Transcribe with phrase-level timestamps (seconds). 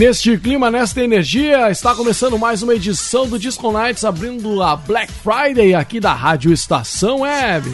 [0.00, 5.12] Neste clima, nesta energia, está começando mais uma edição do Disco Nights, abrindo a Black
[5.12, 7.70] Friday aqui da Rádio Estação Web.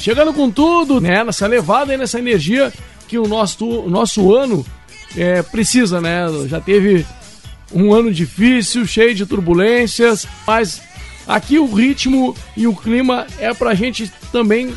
[0.00, 2.72] Chegando com tudo, né, nessa levada e nessa energia
[3.08, 4.64] que o nosso, nosso ano
[5.16, 6.26] é, precisa, né?
[6.46, 7.04] Já teve
[7.72, 10.80] um ano difícil, cheio de turbulências, mas
[11.26, 14.72] aqui o ritmo e o clima é pra gente também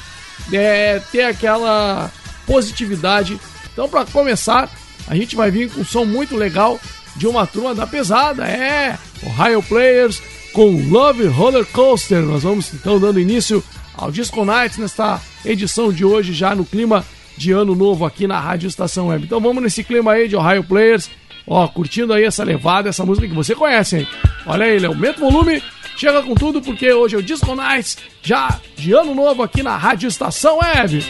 [0.52, 2.12] é, ter aquela
[2.50, 3.40] positividade.
[3.72, 4.68] Então, para começar,
[5.08, 6.80] a gente vai vir com um som muito legal
[7.16, 10.22] de uma turma da pesada, é Ohio Players
[10.52, 12.24] com Love Roller Coaster.
[12.24, 13.64] Nós vamos então dando início
[13.96, 17.06] ao Disco Nights nesta edição de hoje, já no clima
[17.38, 19.26] de ano novo aqui na Rádio Estação Web.
[19.26, 21.10] Então vamos nesse clima aí de Ohio Players,
[21.46, 24.08] ó, curtindo aí essa levada, essa música que você conhece, hein?
[24.46, 25.62] Olha aí, Léo, aumenta o volume,
[25.96, 29.78] chega com tudo, porque hoje é o Disco Nights, já de ano novo aqui na
[29.78, 31.06] Rádio Estação Web.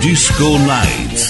[0.00, 1.29] Disco Night.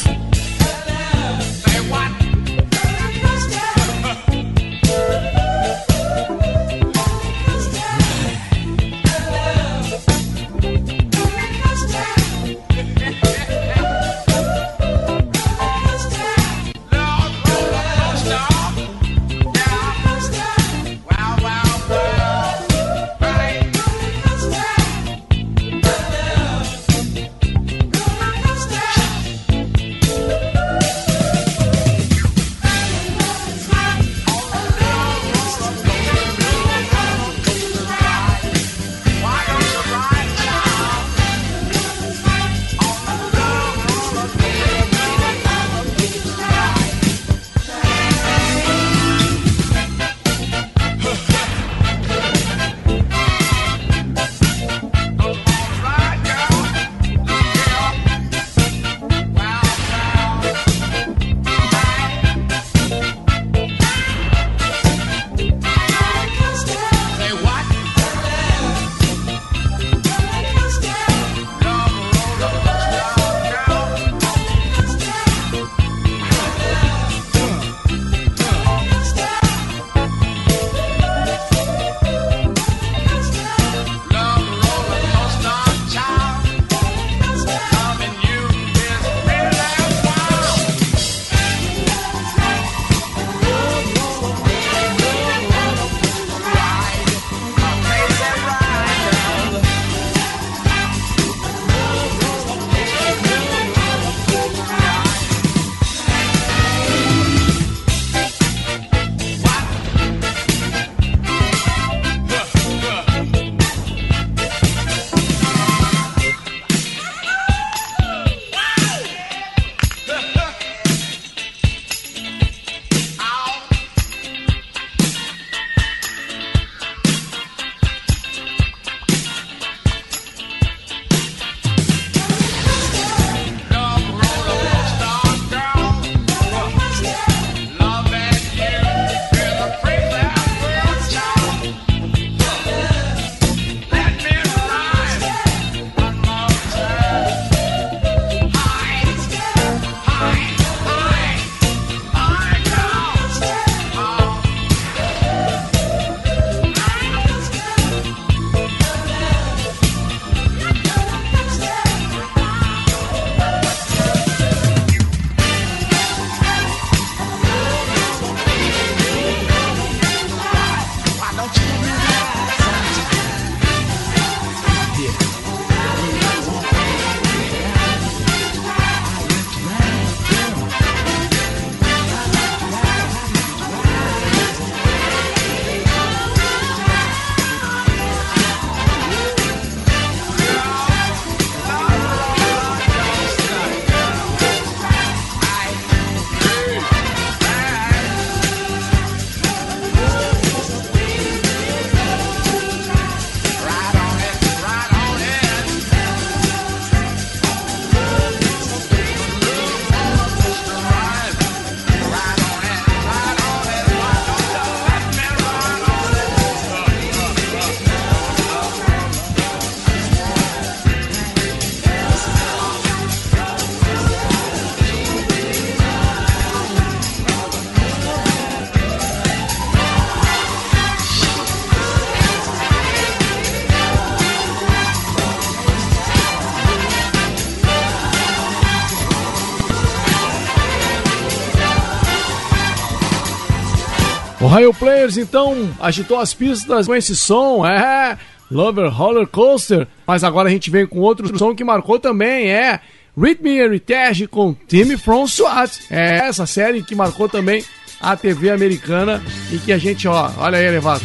[244.51, 248.19] Ohio Players então agitou as pistas com esse som, é
[248.51, 252.81] Lover Roller Coaster, mas agora a gente vem com outro som que marcou também, é
[253.17, 255.71] Rhythm Heritage com Timmy From SWAT.
[255.89, 257.65] É essa série que marcou também
[258.01, 261.05] a TV americana e que a gente, ó, olha aí, elevado.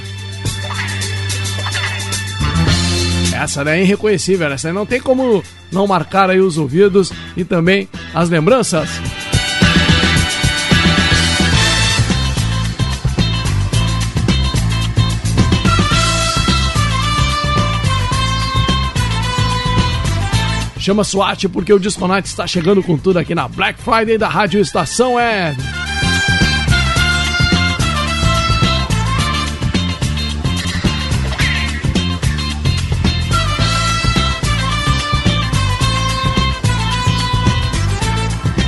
[3.31, 7.45] Essa daí é irreconhecível, essa daí não tem como não marcar aí os ouvidos e
[7.45, 8.89] também as lembranças.
[20.86, 24.30] Chama SWAT porque o Disco Night está chegando com tudo aqui na Black Friday da
[24.30, 25.56] Rádio Estação é.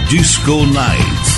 [0.10, 1.37] Disco Night.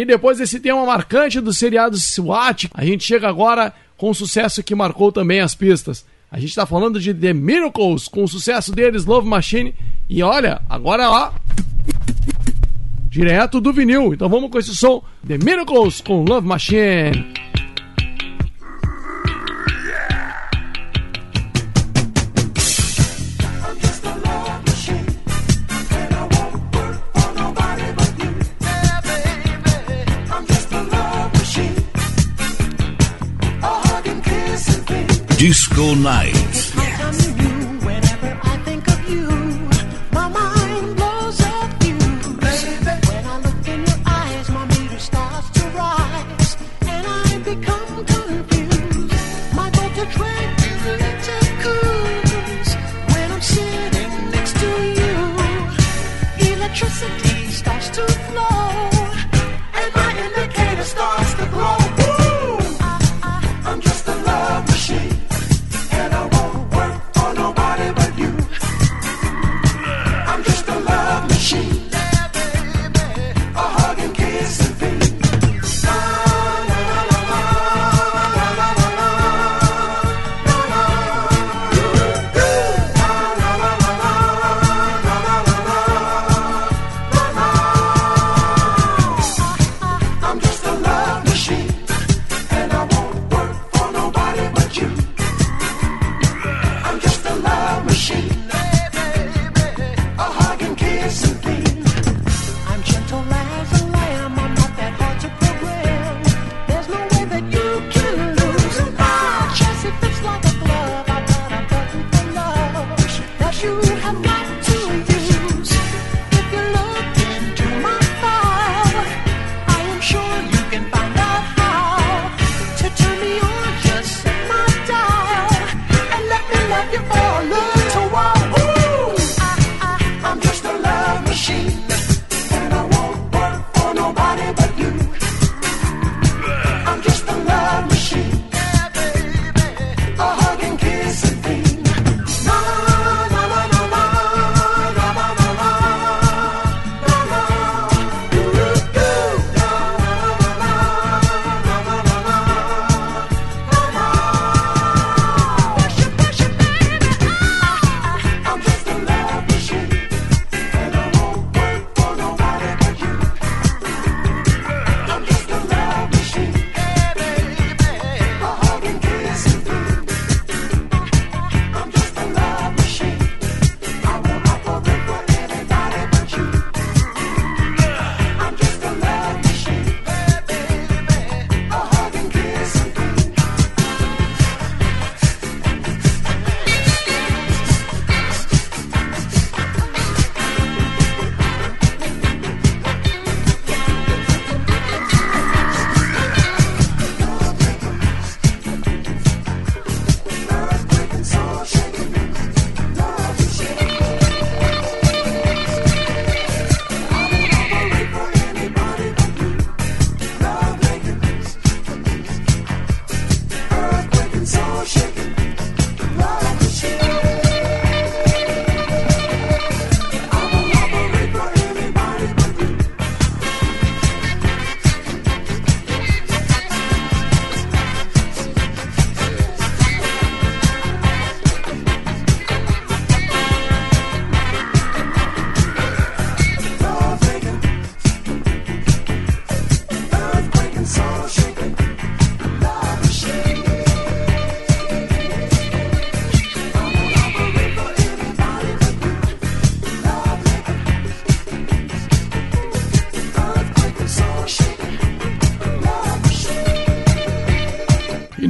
[0.00, 4.62] E depois desse tema marcante do seriado SWAT, a gente chega agora com um sucesso
[4.62, 6.06] que marcou também as pistas.
[6.30, 9.74] A gente está falando de The Miracles, com o sucesso deles, Love Machine.
[10.08, 11.32] E olha, agora ó.
[13.10, 14.14] Direto do vinil.
[14.14, 15.04] Então vamos com esse som.
[15.28, 17.34] The Miracles com Love Machine.
[35.70, 36.59] Disco Night.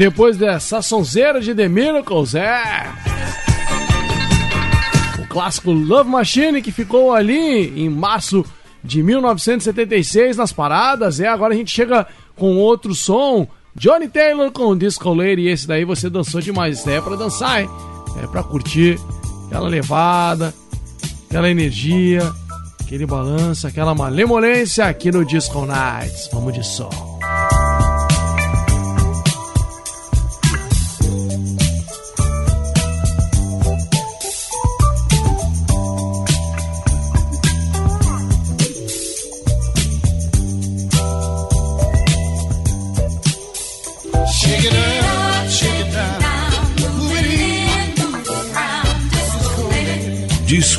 [0.01, 2.91] Depois dessa sonzeira de The Miracles, é.
[5.23, 8.43] O clássico Love Machine que ficou ali em março
[8.83, 11.21] de 1976 nas paradas.
[11.21, 13.47] É, agora a gente chega com outro som.
[13.77, 15.43] Johnny Taylor com Disco Lady.
[15.43, 16.87] E esse daí você dançou demais.
[16.87, 17.69] É pra dançar, hein?
[18.23, 18.99] É pra curtir
[19.49, 20.55] aquela levada,
[21.29, 22.23] aquela energia,
[22.81, 26.31] aquele balanço, aquela malemolência aqui no Disco Nights.
[26.33, 27.10] Vamos de som.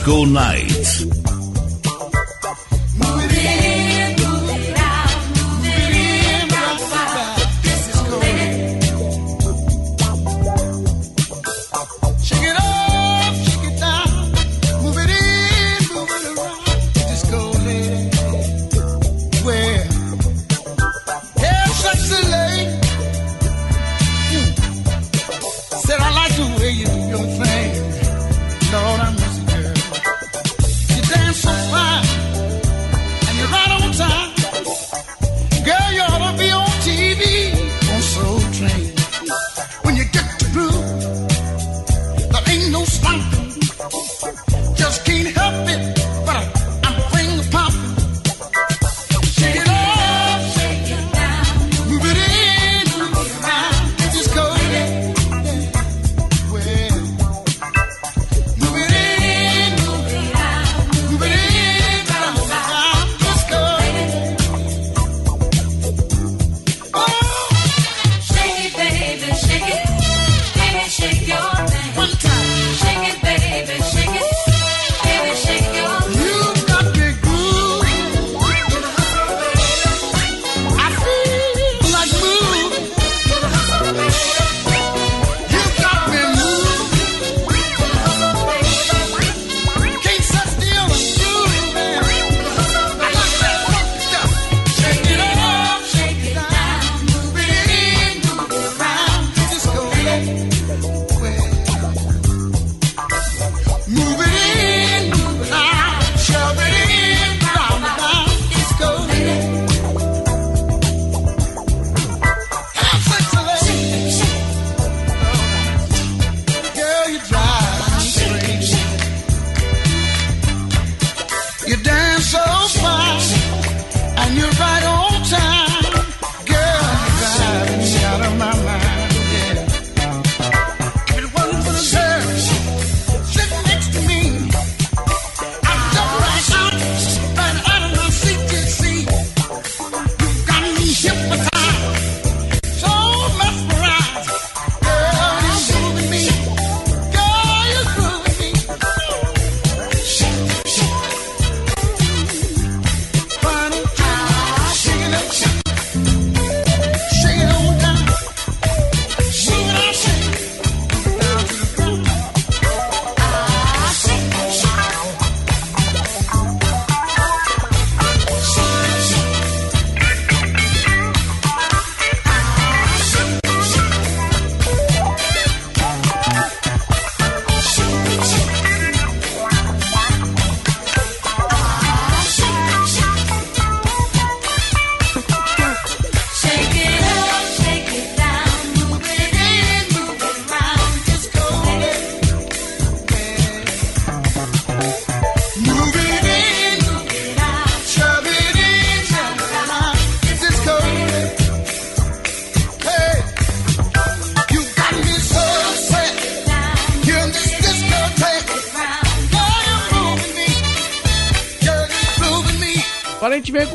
[0.02, 0.81] Disco Night.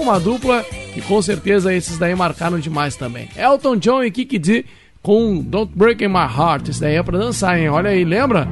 [0.07, 0.65] Uma dupla
[0.95, 3.29] que com certeza esses daí marcaram demais também.
[3.37, 4.65] Elton John e Kiki D
[5.03, 6.69] com Don't Break My Heart.
[6.69, 7.69] Isso daí é pra dançar, hein?
[7.69, 8.49] Olha aí, lembra?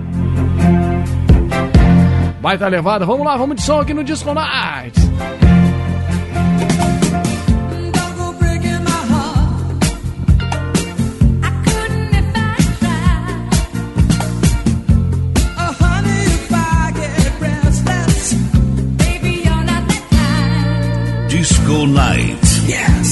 [2.40, 3.06] Baita levada.
[3.06, 5.03] Vamos lá, vamos de som aqui no Disco Night.
[21.87, 22.38] Night.
[22.66, 23.03] Yes.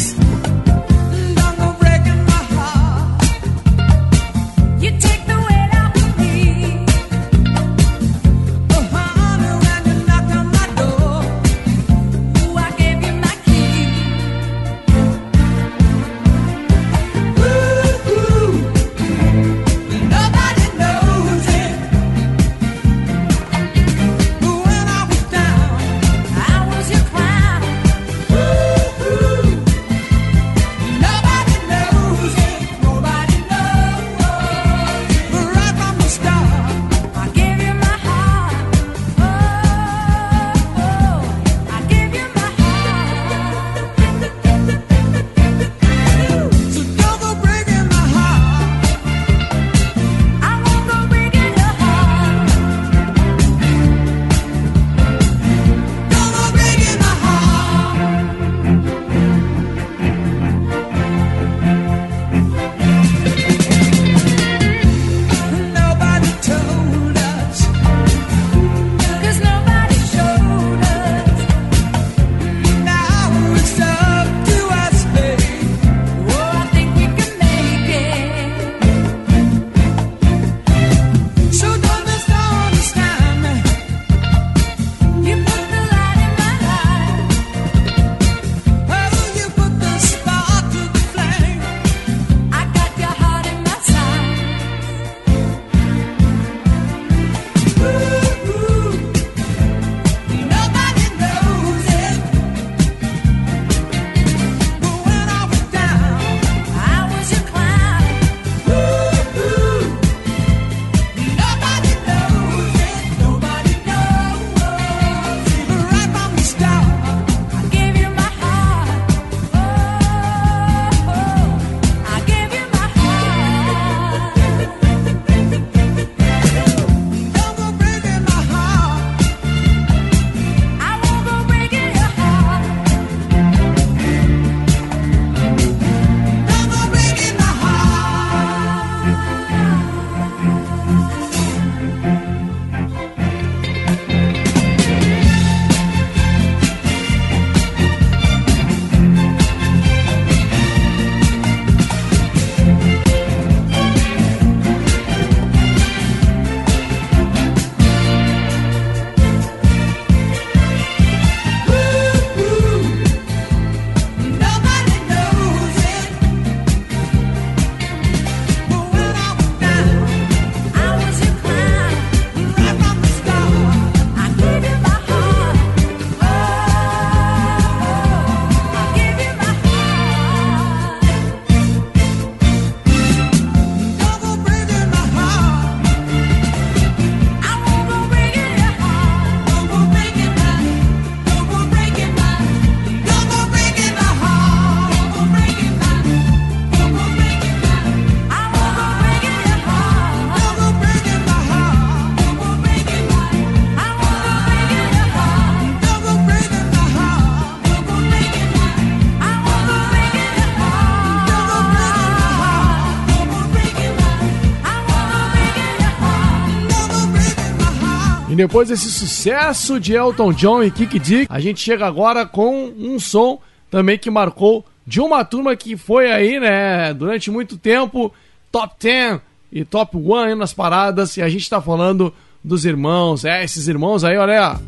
[218.42, 222.98] Depois desse sucesso de Elton John e Kiki Dick, a gente chega agora com um
[222.98, 223.38] som
[223.70, 228.12] também que marcou de uma turma que foi aí, né, durante muito tempo,
[228.50, 229.20] top 10
[229.52, 234.02] e top 1 nas paradas, e a gente tá falando dos irmãos, é, esses irmãos
[234.02, 234.58] aí, olha.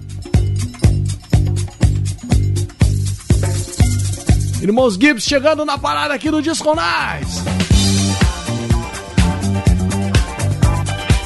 [4.62, 6.76] Irmãos Gibbs chegando na parada aqui do Disco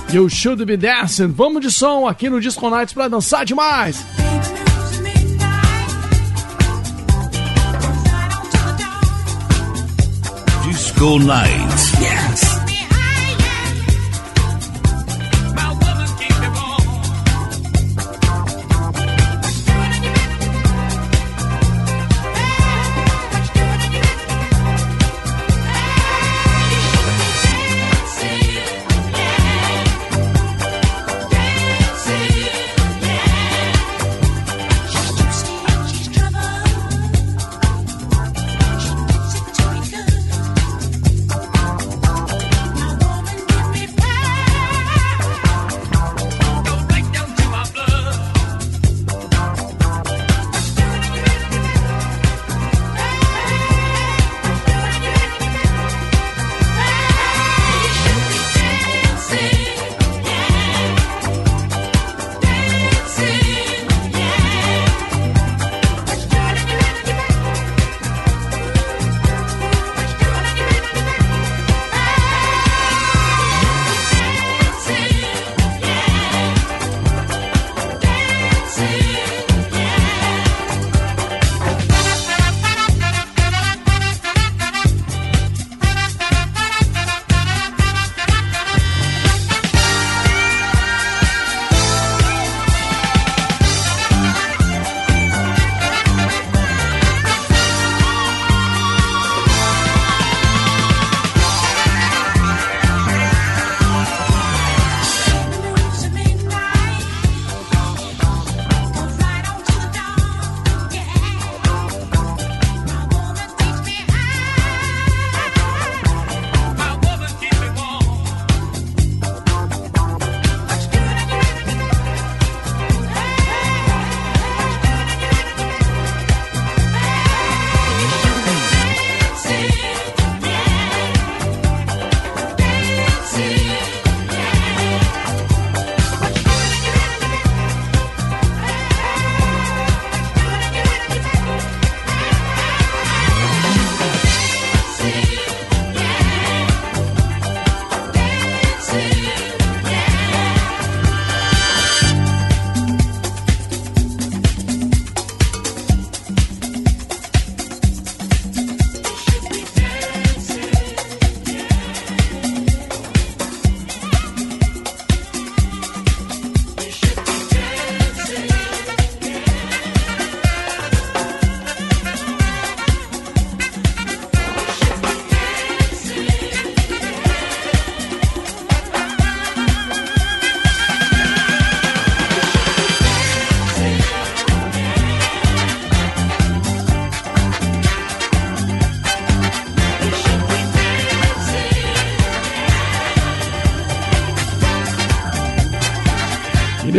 [0.08, 0.14] Nights.
[0.14, 1.32] You Should Be Dancing.
[1.32, 4.04] Vamos de som aqui no Disco Nights pra dançar demais.
[10.64, 11.97] Disco Nights.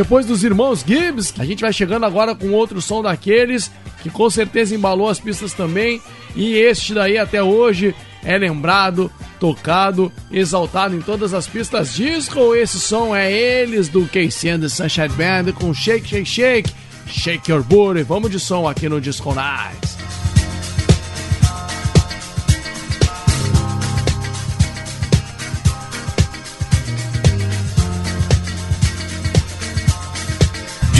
[0.10, 3.70] Depois dos irmãos Gibbs, a gente vai chegando agora com outro som daqueles
[4.02, 6.02] que com certeza embalou as pistas também.
[6.36, 7.94] E este daí até hoje
[8.24, 12.56] é lembrado, tocado, exaltado em todas as pistas disco.
[12.56, 16.74] Esse som é eles do Casey and the Sunshine Band com Shake, Shake, Shake,
[17.06, 18.02] Shake Your Booty.
[18.02, 19.99] Vamos de som aqui no Disco Nights.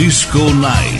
[0.00, 0.99] Disco Night.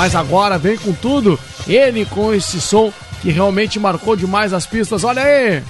[0.00, 5.04] Mas agora vem com tudo, ele com esse som que realmente marcou demais as pistas.
[5.04, 5.62] Olha aí!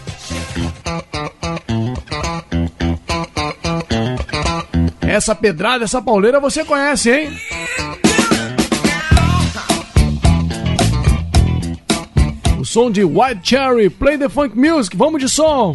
[5.01, 7.37] Essa pedrada, essa pauleira você conhece, hein?
[12.57, 15.73] O som de White Cherry, Play the Funk Music, vamos de som!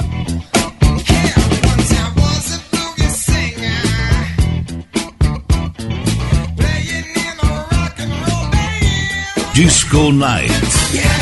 [9.55, 11.14] Disco Night.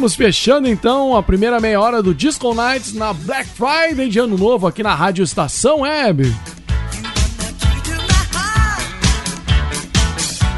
[0.00, 4.38] Estamos fechando então a primeira meia hora do Disco Nights na Black Friday de Ano
[4.38, 6.34] Novo aqui na Rádio Estação Web.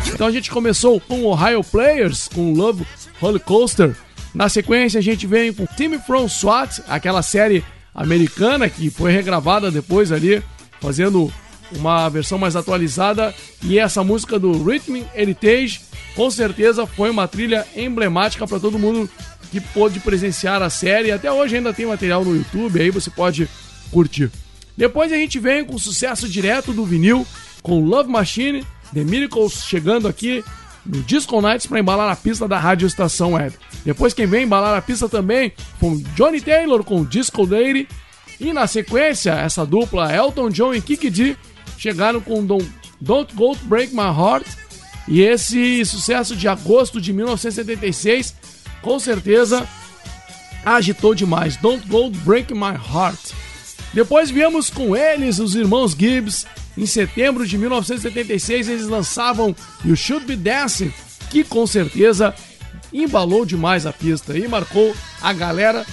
[0.07, 2.86] Então a gente começou com Ohio Players, com Love
[3.20, 3.97] Roller Coaster.
[4.32, 9.72] Na sequência, a gente vem com Team From SWAT, aquela série americana que foi regravada
[9.72, 10.40] depois ali,
[10.80, 11.32] fazendo
[11.72, 13.34] uma versão mais atualizada.
[13.61, 15.80] E essa música do Rhythm Heritage,
[16.14, 19.11] com certeza foi uma trilha emblemática para todo mundo
[19.53, 21.12] que pôde presenciar a série.
[21.12, 23.46] Até hoje ainda tem material no YouTube, aí você pode
[23.90, 24.30] curtir.
[24.74, 27.26] Depois a gente vem com o sucesso direto do vinil,
[27.62, 30.42] com Love Machine, The Miracles chegando aqui
[30.86, 33.55] no Disco Nights para embalar a pista da Rádio Estação Web.
[33.84, 37.86] Depois quem vem embalar a pista também com Johnny Taylor com Disco Lady.
[38.40, 41.36] E na sequência, essa dupla Elton John e Kiki D
[41.76, 44.46] chegaram com Don't Go to Break My Heart.
[45.07, 48.34] E esse sucesso de agosto de 1976,
[48.83, 49.66] com certeza
[50.64, 51.57] agitou demais.
[51.57, 53.33] Don't Go Break My Heart.
[53.93, 56.47] Depois viemos com eles, os irmãos Gibbs.
[56.76, 59.55] Em setembro de 1976, eles lançavam
[59.85, 60.93] You Should Be Dancing,
[61.30, 62.35] que com certeza
[62.93, 65.85] embalou demais a pista e marcou a galera,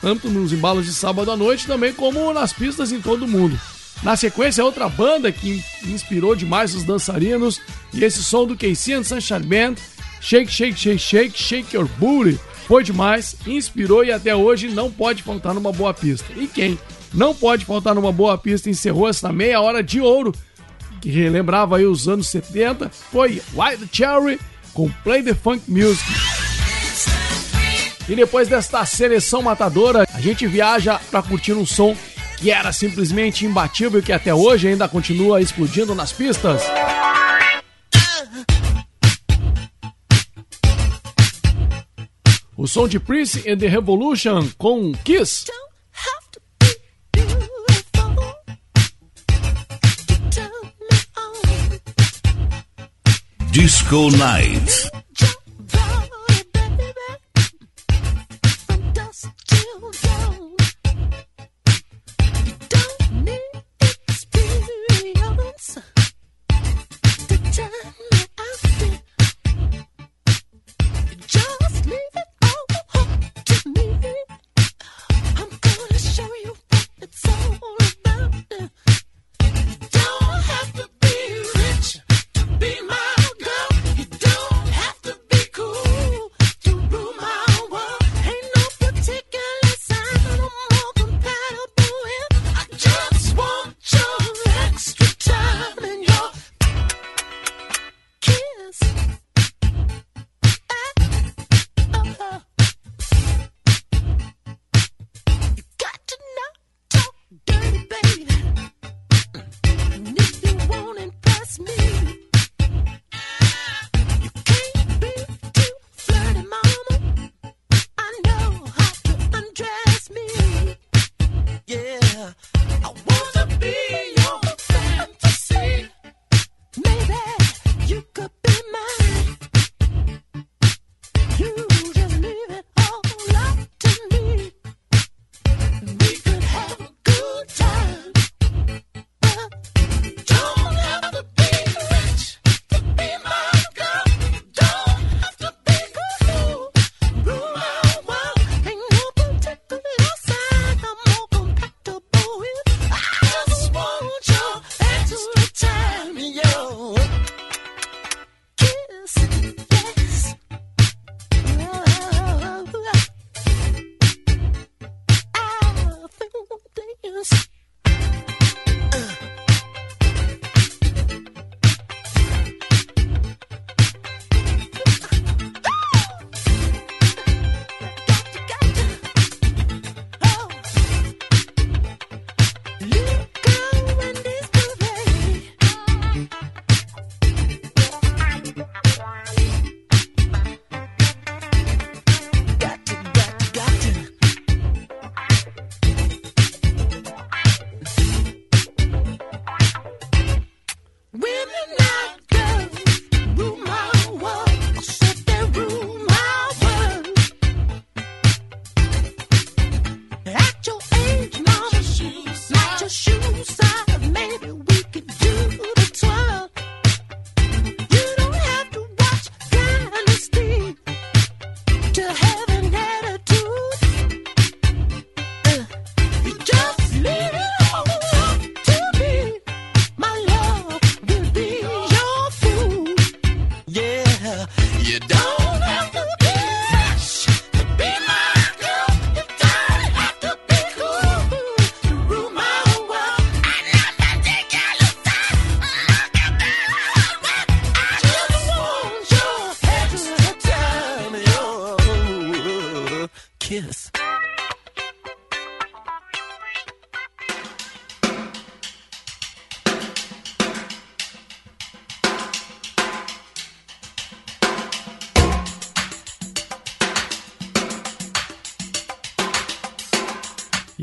[0.00, 3.58] tanto nos embalos de sábado à noite, também como nas pistas em todo o mundo.
[4.02, 7.60] Na sequência, outra banda que inspirou demais os dançarinos,
[7.92, 9.74] e esse som do Casey and Sunshine Band,
[10.20, 15.22] Shake, Shake, Shake, Shake, Shake Your Booty, foi demais, inspirou e até hoje não pode
[15.22, 16.26] faltar numa boa pista.
[16.36, 16.78] E quem
[17.14, 20.34] não pode faltar numa boa pista encerrou essa meia hora de ouro,
[21.00, 24.38] que relembrava aí os anos 70, foi Wild Cherry
[24.74, 26.04] com Play the Funk Music.
[28.08, 31.96] E depois desta seleção matadora, a gente viaja para curtir um som
[32.38, 36.62] que era simplesmente imbatível e que até hoje ainda continua explodindo nas pistas.
[42.60, 45.46] O som de Prince and the Revolution com Kiss.
[53.52, 54.90] Disco Night.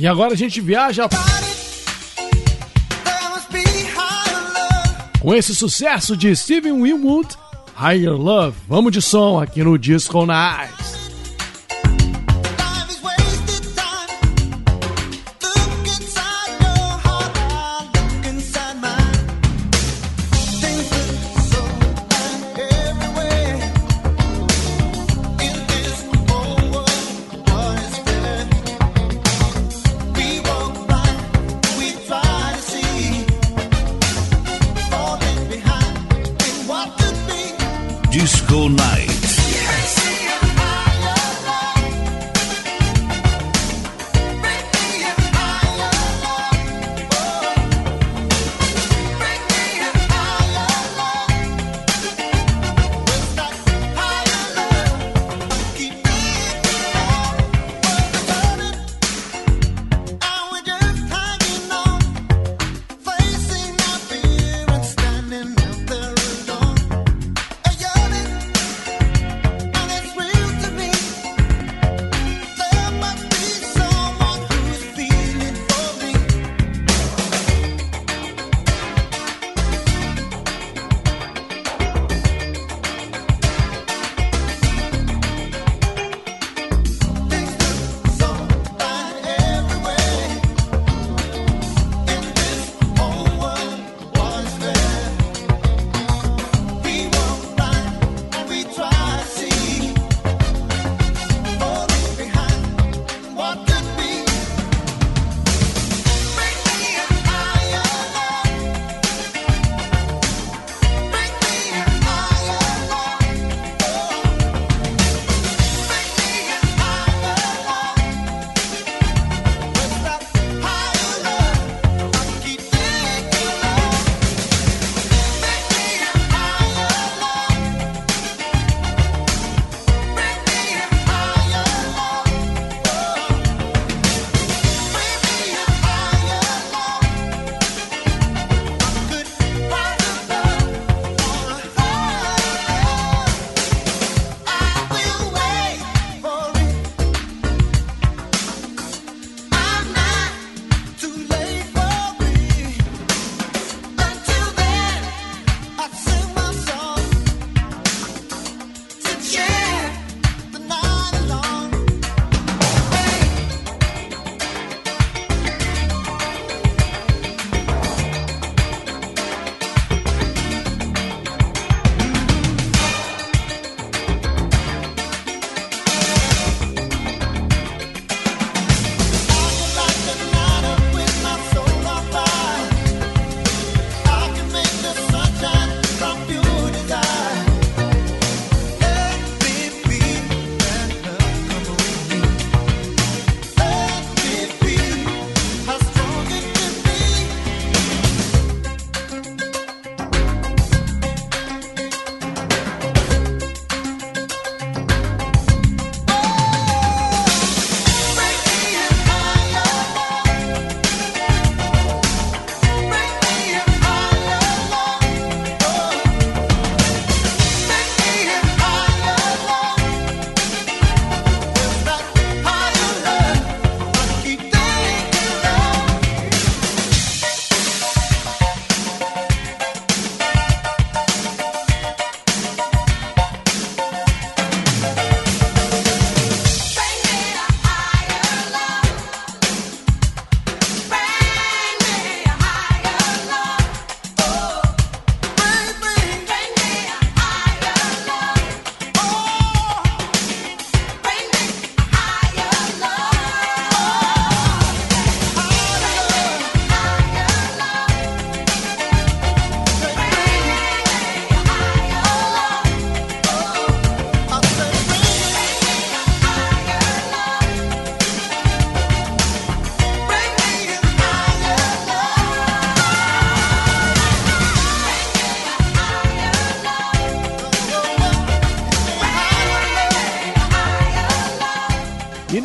[0.05, 1.09] E agora a gente viaja
[5.19, 7.29] com esse sucesso de Steven Winwood,
[7.75, 8.55] Higher Love.
[8.69, 10.84] Vamos de som aqui no Disco Nights.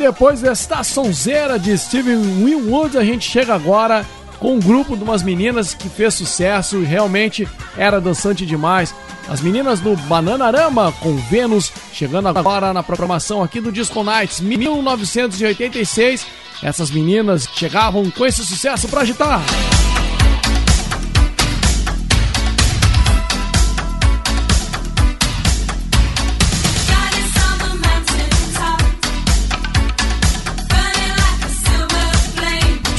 [0.01, 4.05] Depois desta sonzeira de Steven Winwood, a gente chega agora
[4.39, 7.47] com um grupo de umas meninas que fez sucesso e realmente
[7.77, 8.93] era dançante demais.
[9.29, 16.25] As meninas do Bananarama com Vênus, chegando agora na programação aqui do Disco Nights 1986.
[16.63, 19.41] essas meninas chegavam com esse sucesso para agitar.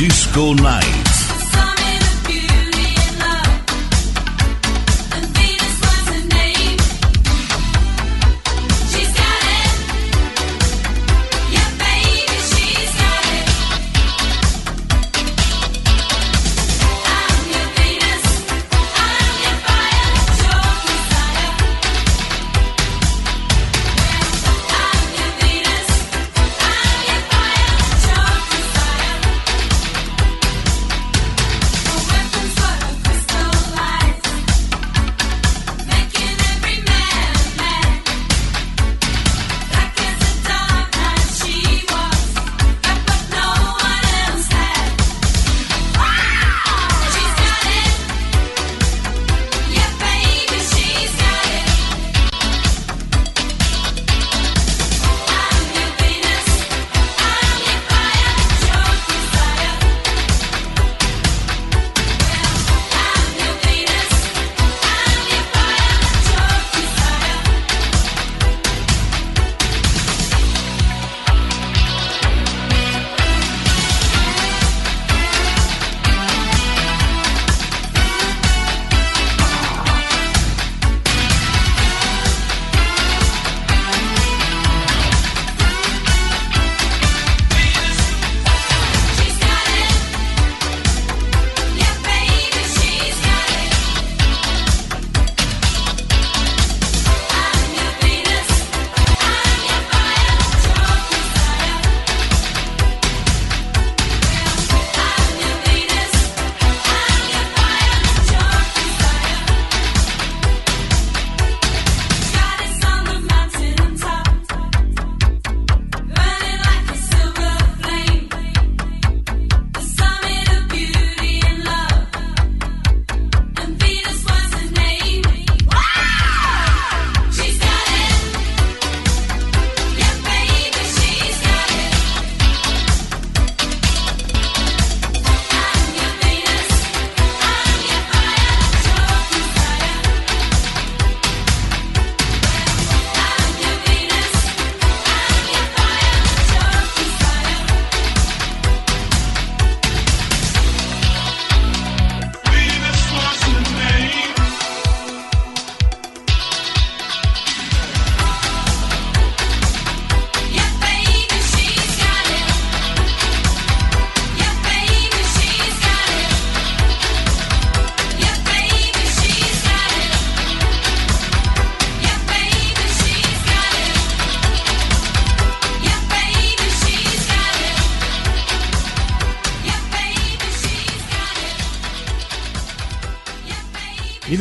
[0.03, 1.02] Disco Night.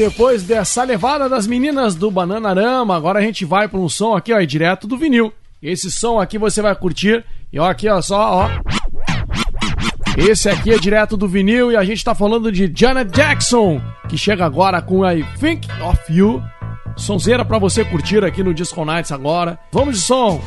[0.01, 4.33] Depois dessa levada das meninas do Bananarama, agora a gente vai para um som aqui,
[4.33, 5.31] ó, direto do vinil.
[5.61, 7.23] Esse som aqui você vai curtir.
[7.53, 8.49] E ó, aqui, ó, só, ó.
[10.17, 13.79] Esse aqui é direto do vinil e a gente tá falando de Janet Jackson,
[14.09, 16.41] que chega agora com I Think of You.
[16.97, 19.59] Sonzeira para você curtir aqui no Disco Nights agora.
[19.71, 20.41] Vamos de som!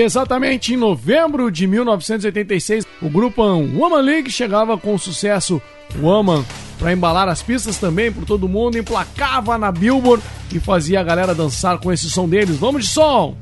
[0.00, 5.60] Exatamente em novembro de 1986, o grupo Woman League chegava com o sucesso
[6.00, 6.44] Woman
[6.78, 10.22] para embalar as pistas também por todo mundo, emplacava na Billboard
[10.54, 12.56] e fazia a galera dançar com esse som deles.
[12.58, 13.36] Vamos de som!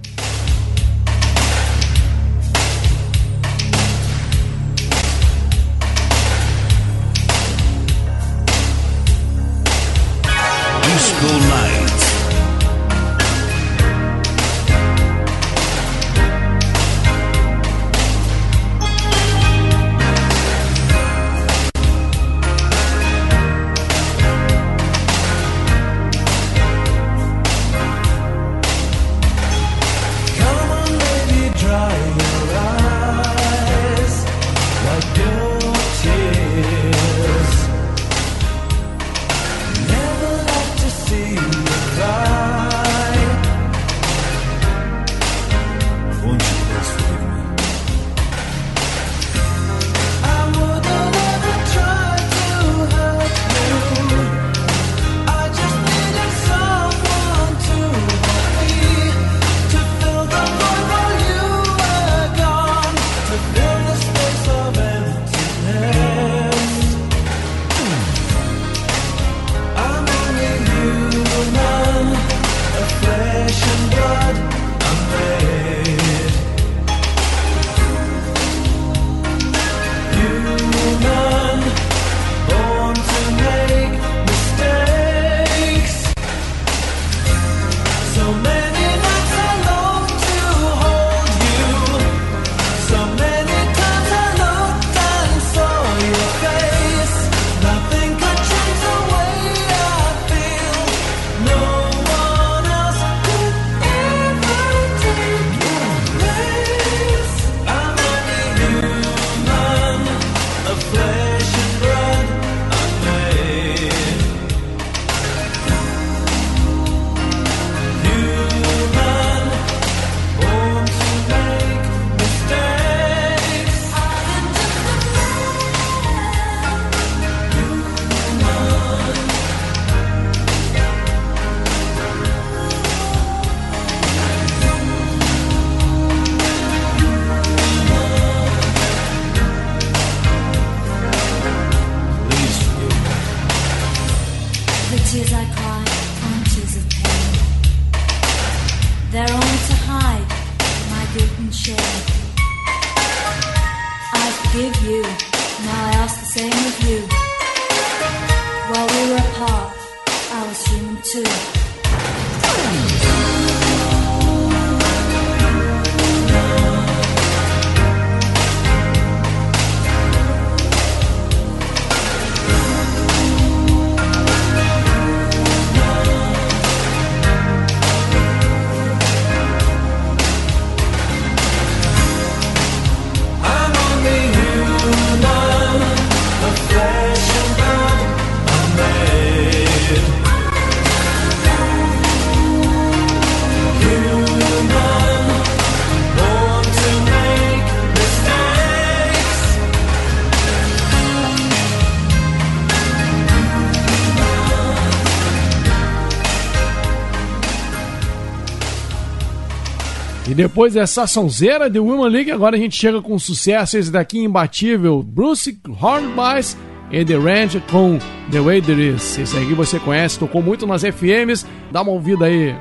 [210.37, 215.03] Depois dessa sonzeira de Women League, agora a gente chega com sucesso esse daqui imbatível,
[215.03, 216.55] Bruce Hornbice
[216.91, 217.99] e The Ranch com
[218.30, 219.18] The Way There Is.
[219.18, 222.55] Esse aqui você conhece, tocou muito nas FMs, dá uma ouvida aí.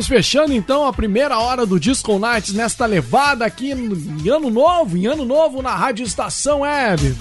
[0.00, 4.96] Estamos fechando então a primeira hora do Disco Nights nesta levada aqui em ano novo,
[4.96, 7.14] em ano novo na Rádio Estação Web.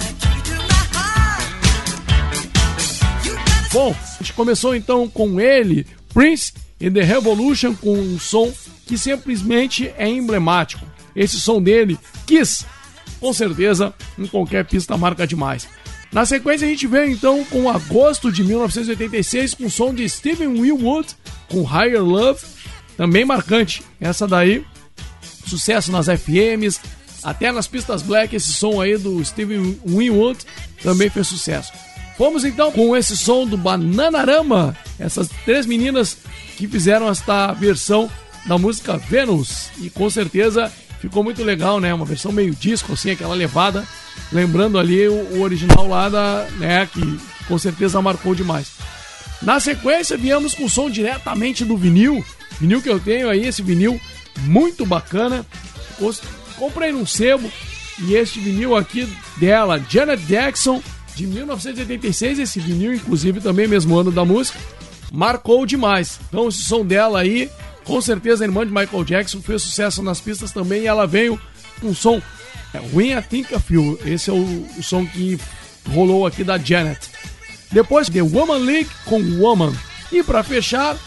[3.74, 8.50] Bom, a gente começou então com ele, Prince e The Revolution, com um som
[8.86, 10.86] que simplesmente é emblemático.
[11.14, 12.66] Esse som dele, Kiss,
[13.20, 15.68] com certeza em qualquer pista marca demais.
[16.14, 20.48] Na sequência a gente veio então com agosto de 1986 com o som de Steven
[20.48, 21.10] Wilwood
[21.50, 22.40] com Higher Love,
[23.00, 23.82] também marcante.
[24.02, 24.66] Essa daí,
[25.48, 26.82] sucesso nas FMs,
[27.24, 30.40] até nas pistas black, esse som aí do Steven Winwood
[30.84, 31.72] também fez sucesso.
[32.18, 36.18] Vamos então com esse som do Bananarama, essas três meninas
[36.58, 38.12] que fizeram esta versão
[38.46, 39.70] da música Venus.
[39.78, 40.70] E com certeza
[41.00, 41.94] ficou muito legal, né?
[41.94, 43.88] Uma versão meio disco, assim, aquela levada.
[44.30, 46.48] Lembrando ali o, original lá da.
[46.58, 46.86] né?
[46.86, 48.74] Que com certeza marcou demais.
[49.42, 52.22] Na sequência, viemos com o som diretamente do vinil.
[52.60, 54.00] Vinil que eu tenho aí, esse vinil
[54.42, 55.46] muito bacana.
[56.58, 57.50] Comprei num sebo.
[58.02, 59.08] E este vinil aqui
[59.38, 60.82] dela, Janet Jackson,
[61.16, 62.40] de 1986.
[62.40, 64.60] Esse vinil, inclusive, também mesmo ano da música.
[65.12, 66.20] Marcou demais.
[66.28, 67.50] Então, esse som dela aí,
[67.84, 70.84] com certeza a irmã de Michael Jackson fez sucesso nas pistas também.
[70.84, 71.40] E ela veio
[71.82, 72.22] com um som.
[72.74, 73.66] É, When I Think of.
[74.06, 75.40] Esse é o, o som que
[75.90, 77.10] rolou aqui da Janet.
[77.72, 79.74] Depois, The Woman League com Woman.
[80.12, 80.98] E para fechar,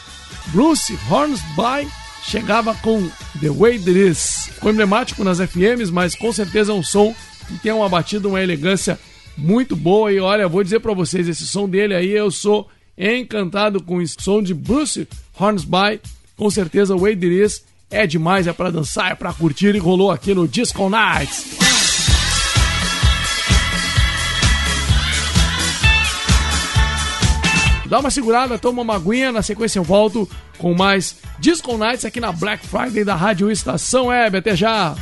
[0.48, 1.88] Bruce Hornsby
[2.24, 3.08] chegava com
[3.40, 4.48] The Way It Is.
[4.54, 7.14] Ficou emblemático nas FMs, mas com certeza é um som
[7.46, 8.98] que tem uma batida, uma elegância
[9.36, 10.12] muito boa.
[10.12, 14.06] E olha, vou dizer para vocês, esse som dele aí, eu sou encantado com o
[14.06, 16.00] som de Bruce Hornsby.
[16.36, 20.10] Com certeza, Way It Is é demais, é para dançar, é para curtir e rolou
[20.10, 21.71] aqui no Disco Nights.
[27.92, 30.26] Dá uma segurada, toma uma aguinha, na sequência eu volto
[30.56, 34.38] com mais Disco Nights aqui na Black Friday da Rádio Estação Web.
[34.38, 34.96] Até já!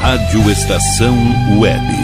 [0.00, 1.14] Rádio Estação
[1.60, 2.03] Web.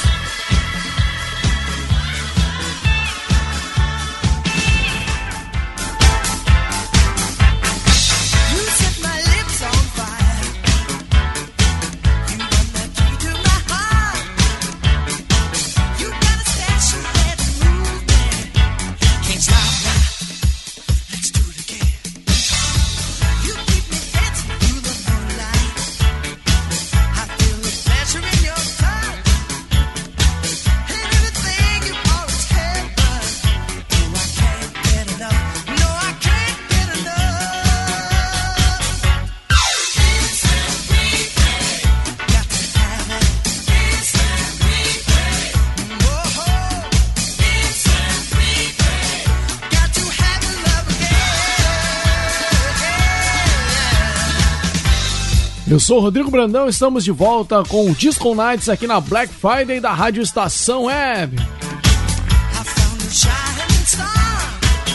[55.91, 59.91] Sou Rodrigo Brandão, estamos de volta com o Disco Nights aqui na Black Friday da
[59.91, 61.35] Rádio Estação Web.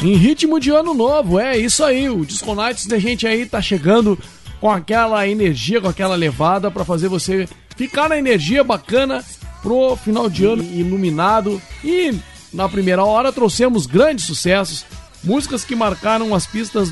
[0.02, 2.08] Em ritmo de ano novo, é isso aí.
[2.08, 4.18] O Disco Nights da gente aí tá chegando
[4.58, 9.22] com aquela energia, com aquela levada para fazer você ficar na energia bacana
[9.60, 11.60] pro final de ano iluminado.
[11.84, 12.18] E
[12.54, 14.86] na primeira hora trouxemos grandes sucessos,
[15.22, 16.90] músicas que marcaram as pistas.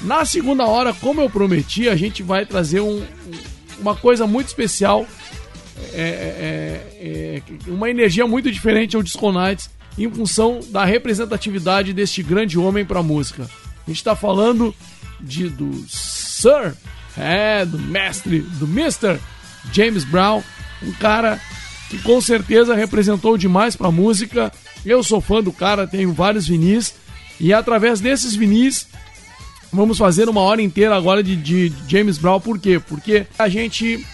[0.00, 3.04] Na segunda hora, como eu prometi, a gente vai trazer um,
[3.78, 5.06] uma coisa muito especial,
[5.92, 12.22] é, é, é, uma energia muito diferente ao Disco Nights em função da representatividade deste
[12.22, 13.44] grande homem para a música.
[13.44, 14.74] A gente está falando
[15.20, 16.74] de, do Sir,
[17.16, 19.18] é, do mestre, do Mr.
[19.72, 20.42] James Brown,
[20.82, 21.40] um cara
[21.88, 24.52] que com certeza representou demais para a música.
[24.84, 26.94] Eu sou fã do cara, tenho vários vinis
[27.40, 28.88] e através desses vinis
[29.72, 32.40] vamos fazer uma hora inteira agora de, de James Brown.
[32.40, 32.80] Por quê?
[32.80, 34.04] Porque a gente,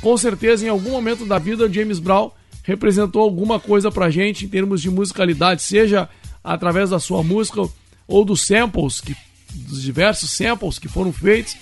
[0.00, 2.30] com certeza, em algum momento da vida, James Brown
[2.62, 6.08] representou alguma coisa pra gente em termos de musicalidade, seja
[6.42, 7.62] através da sua música
[8.06, 9.16] ou dos samples, que,
[9.52, 11.56] dos diversos samples que foram feitos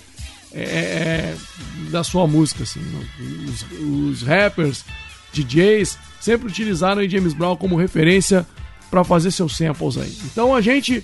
[0.53, 1.35] é, é
[1.89, 2.63] da sua música.
[2.63, 2.81] Assim,
[3.47, 3.65] os,
[4.11, 4.83] os, rappers,
[5.33, 8.45] DJs, sempre utilizaram o James Brown como referência
[8.89, 10.15] para fazer seus samples aí.
[10.25, 11.03] Então a gente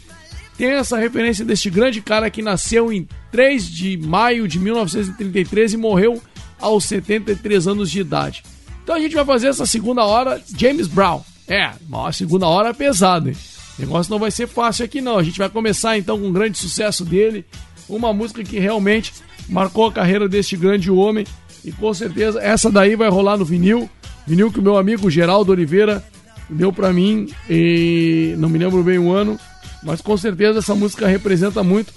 [0.57, 5.77] tem essa referência deste grande cara que nasceu em 3 de maio de 1933 e
[5.77, 6.21] morreu
[6.59, 8.43] aos 73 anos de idade.
[8.83, 11.21] Então a gente vai fazer essa segunda hora James Brown.
[11.47, 13.35] É, uma segunda hora pesada, hein?
[13.77, 15.17] O negócio não vai ser fácil aqui não.
[15.17, 17.45] A gente vai começar então com um grande sucesso dele,
[17.89, 19.13] uma música que realmente
[19.49, 21.25] marcou a carreira deste grande homem
[21.63, 23.89] e com certeza essa daí vai rolar no vinil,
[24.25, 26.03] vinil que o meu amigo Geraldo Oliveira
[26.49, 29.39] deu para mim e não me lembro bem o ano,
[29.85, 31.93] mas com certeza essa música representa muito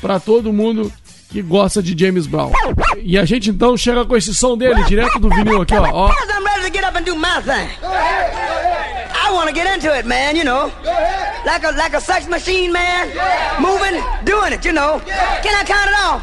[0.00, 0.90] para todo mundo
[1.30, 2.52] que gosta de James Brown.
[3.02, 5.82] E a gente então chega com esse som dele, direto do vinil aqui, ó.
[5.92, 6.08] ó.
[6.08, 7.68] I'm ready to get up and do my thing.
[7.82, 10.70] I want to get into it, man, you know.
[11.44, 13.08] Like a like a sex machine, man.
[13.60, 15.00] Moving, doing it, you know.
[15.42, 16.22] Can I count it off?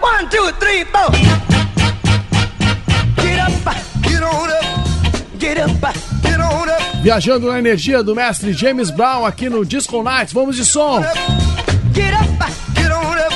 [0.00, 1.10] One, two, three, four.
[3.16, 3.52] Get up,
[4.02, 6.87] get on up, get up, get on up.
[7.02, 10.32] Viajando na energia do mestre James Brown aqui no Disco Nights.
[10.32, 11.00] Vamos de som.
[11.92, 12.26] Get up,
[12.74, 13.32] get on up.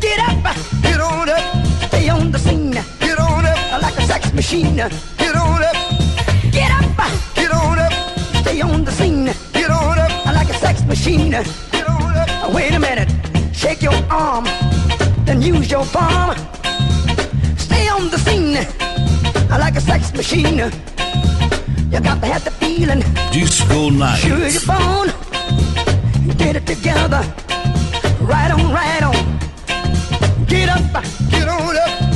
[0.00, 1.40] Get up, get on up,
[1.88, 2.72] stay on the scene.
[2.98, 4.76] Get on up, like a sex machine.
[4.76, 5.76] Get on up,
[6.50, 6.84] get up,
[7.34, 7.92] get on up,
[8.40, 9.26] stay on the scene.
[9.52, 11.30] Get on up, like a sex machine.
[11.30, 12.54] Get on up.
[12.54, 13.10] Wait a minute,
[13.52, 14.44] shake your arm,
[15.24, 16.34] then use your palm.
[17.56, 18.54] Stay on the scene,
[19.50, 20.72] like a sex machine.
[21.90, 23.00] You got to have the feeling.
[23.32, 24.18] Disco night.
[24.18, 25.08] Sure your phone.
[26.36, 27.22] Get it together.
[28.20, 29.38] Right on, right on.
[30.46, 32.07] Get up, get on up,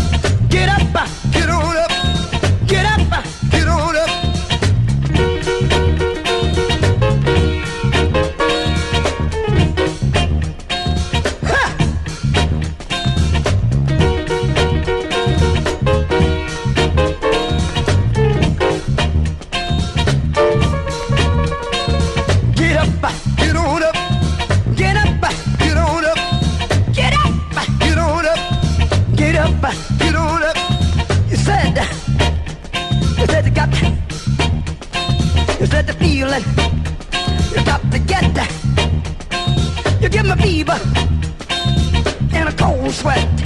[43.02, 43.36] sweat.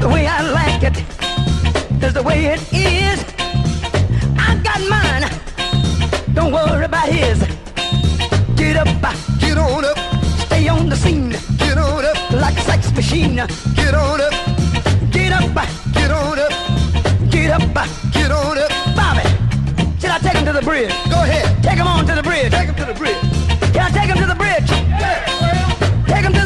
[0.00, 0.96] The way I like it
[2.02, 3.18] is the way it is.
[4.46, 5.24] I got mine.
[6.34, 7.38] Don't worry about his.
[8.56, 9.98] Get up, uh, get on up.
[10.46, 11.30] Stay on the scene.
[11.58, 13.36] Get on up like a sex machine.
[13.80, 14.34] Get on up.
[15.12, 16.52] Get up, uh, get on up.
[17.30, 17.86] Get up, uh,
[18.16, 18.70] get on up.
[18.98, 19.24] Bobby,
[20.00, 20.92] should I take him to the bridge?
[21.08, 21.46] Go ahead.
[21.62, 22.50] Take him on to the bridge.
[22.50, 23.22] Take him to the bridge.
[23.74, 24.70] Can I take him to the bridge?
[25.02, 25.22] Yeah.
[26.08, 26.43] Take him to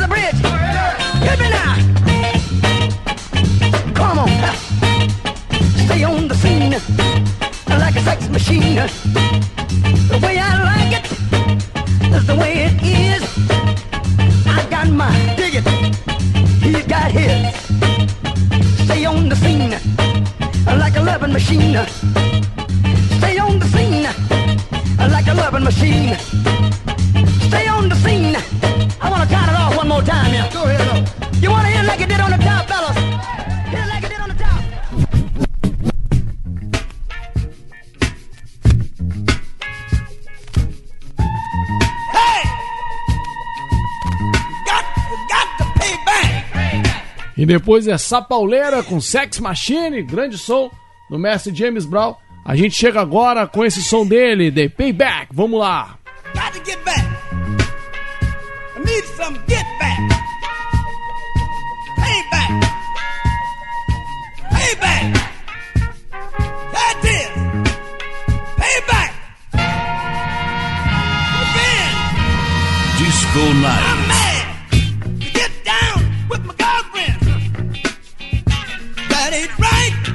[8.39, 8.77] machine.
[10.13, 11.07] The way I like it
[12.17, 13.23] is the way it is.
[14.47, 15.67] I got my dig it,
[16.63, 17.35] he's got his.
[18.85, 19.75] Stay on the scene
[20.83, 21.77] like a loving machine.
[23.19, 24.07] Stay on the scene
[25.17, 26.15] like a loving machine.
[27.49, 28.37] Stay on the scene.
[29.05, 30.33] I wanna count it off one more time.
[30.33, 30.53] Yeah.
[30.53, 31.43] Go ahead.
[31.43, 32.48] You wanna hear like it did on the
[47.39, 50.69] E depois é Sapauleira com Sex Machine, grande som
[51.09, 52.17] do mestre James Brown.
[52.45, 55.29] A gente chega agora com esse som dele, The Payback.
[55.33, 55.97] Vamos lá.
[56.35, 57.07] Got to get back.
[58.75, 60.01] I need some get back.
[61.97, 62.51] Payback.
[64.51, 65.13] Payback.
[66.73, 67.31] That is.
[68.57, 69.15] Payback.
[71.55, 71.93] Again.
[72.99, 73.88] Disco Night.
[79.31, 80.08] got it right.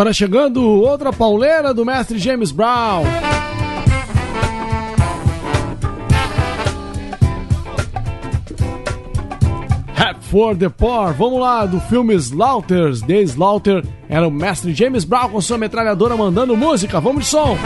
[0.00, 3.02] Agora chegando outra pauleira do mestre James Brown.
[9.92, 11.12] Rap for the Poor.
[11.12, 13.02] Vamos lá, do filme Slaughters.
[13.02, 16.98] The Slaughter era o mestre James Brown com sua metralhadora mandando música.
[16.98, 17.58] Vamos de som.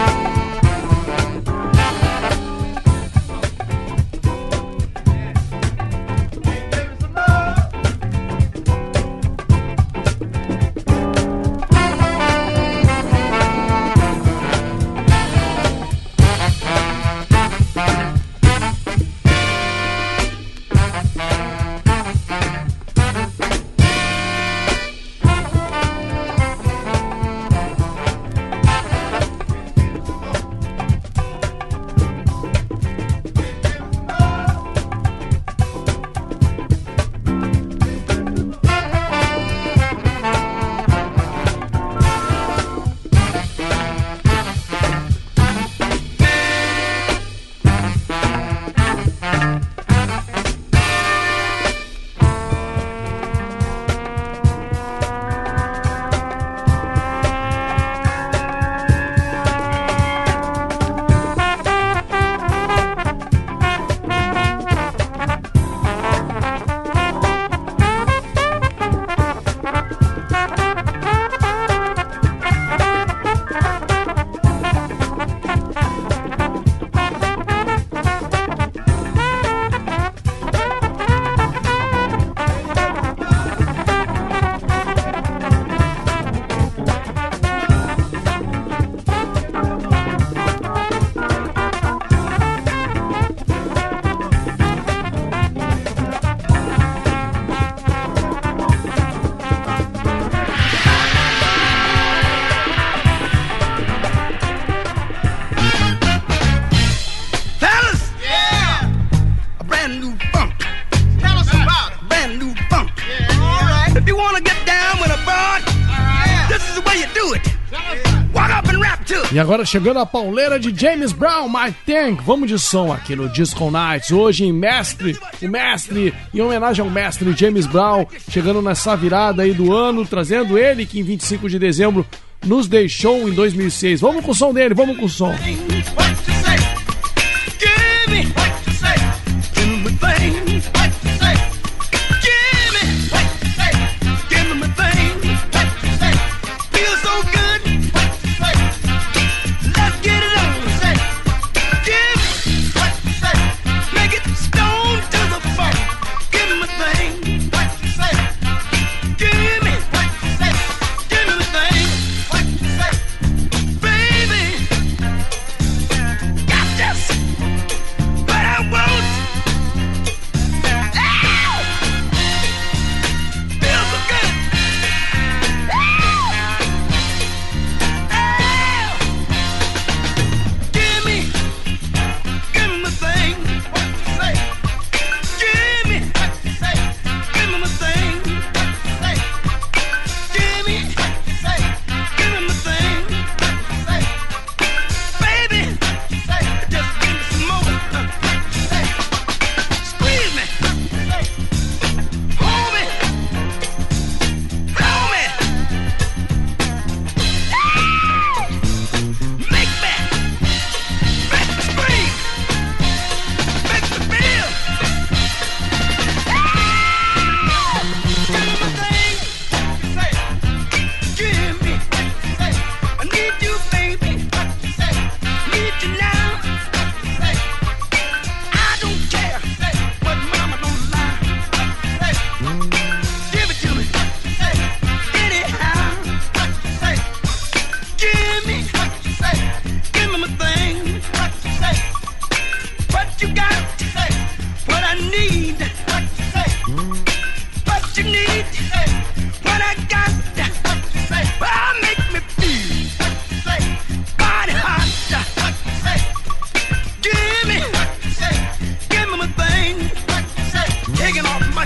[119.35, 122.23] E agora chegando a pauleira de James Brown, My Tank.
[122.23, 124.13] Vamos de som aqui no Disco Nights.
[124.13, 129.53] Hoje em Mestre, o Mestre, em homenagem ao Mestre James Brown, chegando nessa virada aí
[129.53, 132.07] do ano, trazendo ele que em 25 de dezembro
[132.47, 134.03] nos deixou em 2006.
[134.03, 135.35] Vamos com o som dele, vamos com o som.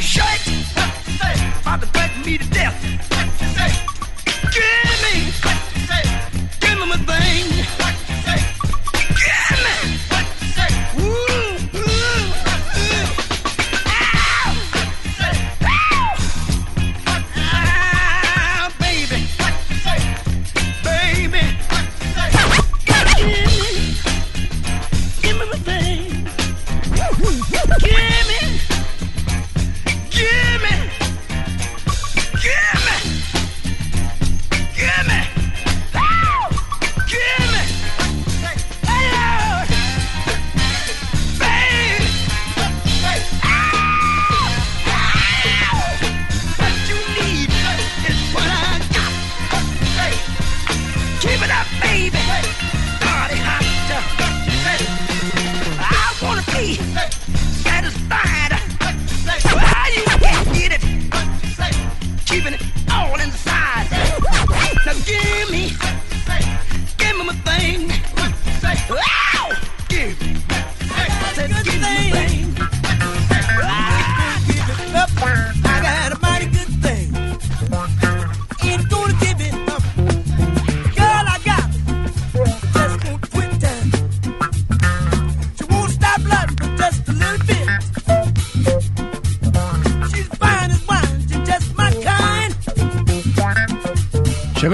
[0.09, 0.48] shake.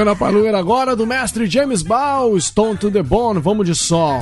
[0.05, 4.21] Chegando a palueira agora do mestre James Ball, Stone to the Bone, vamos de sol.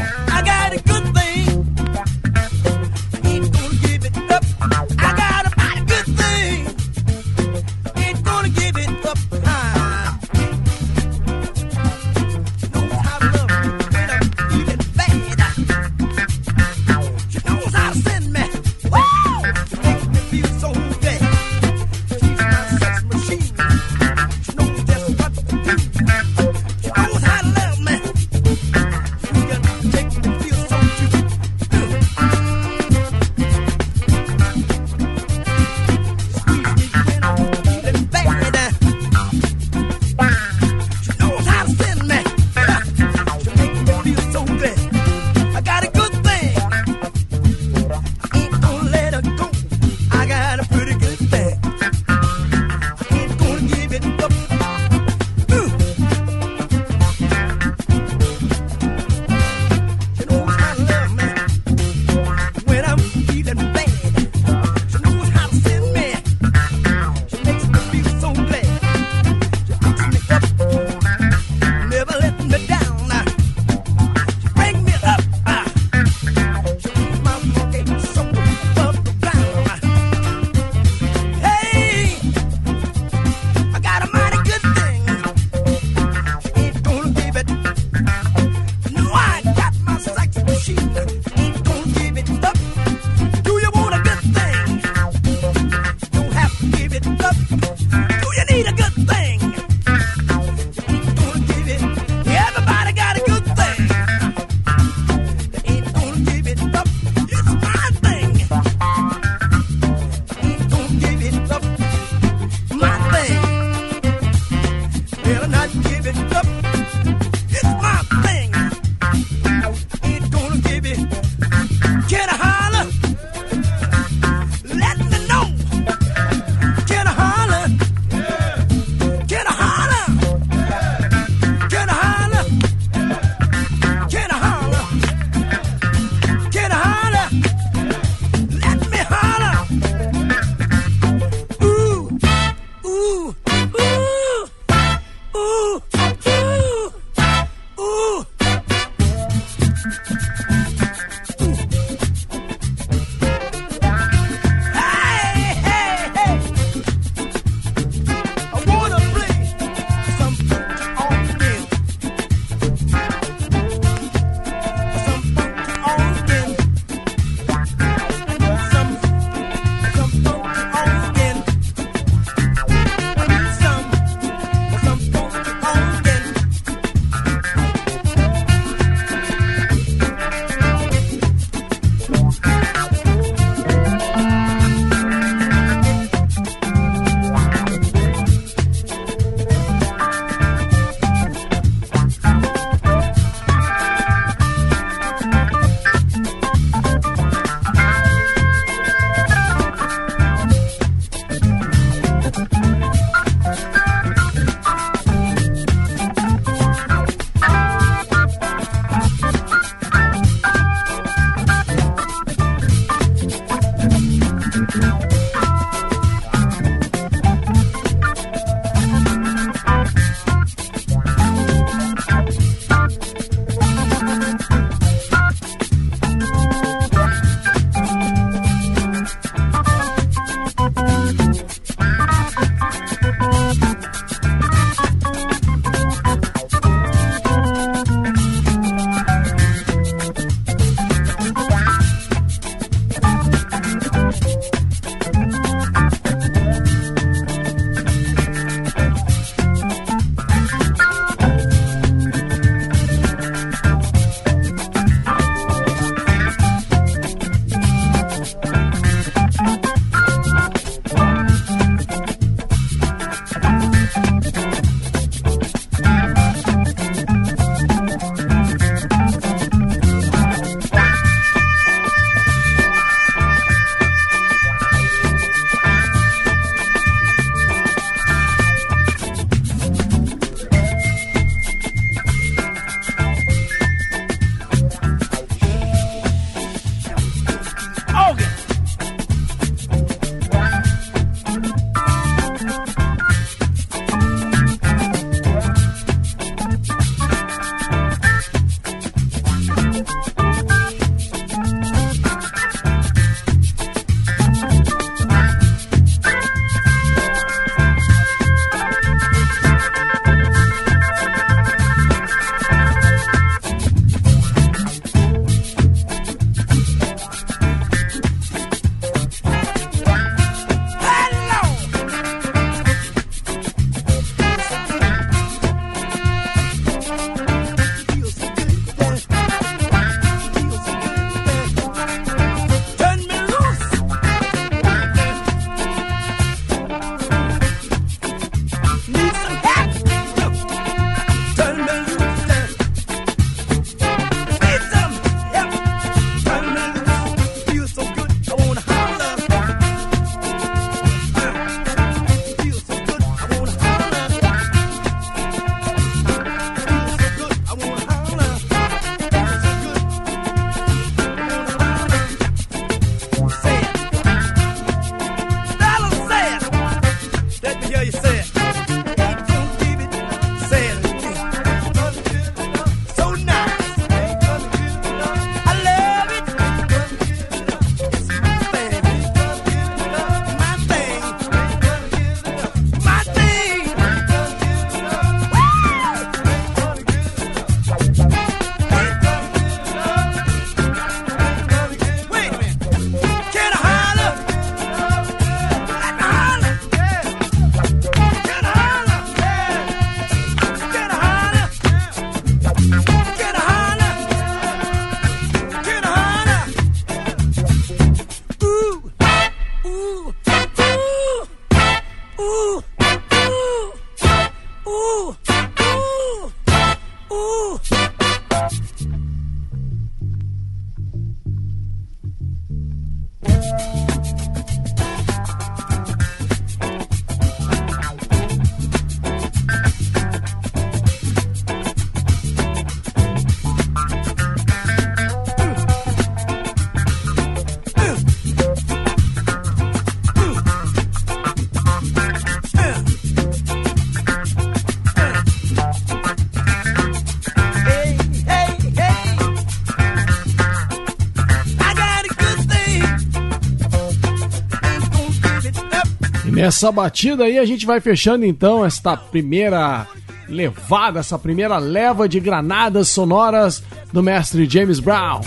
[456.43, 459.87] Essa batida aí a gente vai fechando então esta primeira
[460.29, 463.63] levada, essa primeira leva de granadas sonoras
[463.93, 465.21] do mestre James Brown.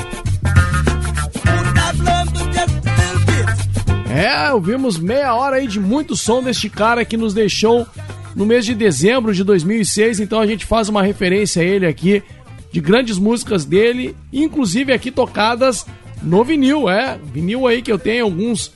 [4.13, 7.87] É, ouvimos meia hora aí de muito som deste cara que nos deixou
[8.35, 12.21] no mês de dezembro de 2006, então a gente faz uma referência a ele aqui
[12.73, 15.85] de grandes músicas dele, inclusive aqui tocadas
[16.21, 18.73] no vinil, é, vinil aí que eu tenho alguns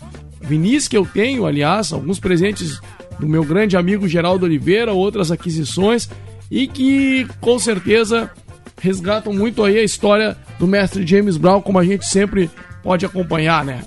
[0.49, 2.81] vinis que eu tenho, aliás, alguns presentes
[3.19, 6.09] do meu grande amigo Geraldo Oliveira, outras aquisições
[6.49, 8.31] e que com certeza
[8.81, 12.49] resgatam muito aí a história do mestre James Brown, como a gente sempre
[12.81, 13.81] pode acompanhar, né?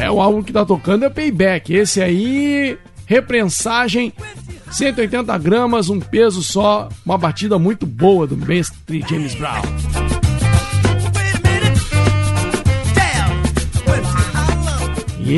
[0.00, 1.74] É o álbum que tá tocando é Payback.
[1.74, 4.12] Esse aí, reprensagem,
[4.70, 9.62] 180 gramas, um peso só, uma batida muito boa do mestre James Brown.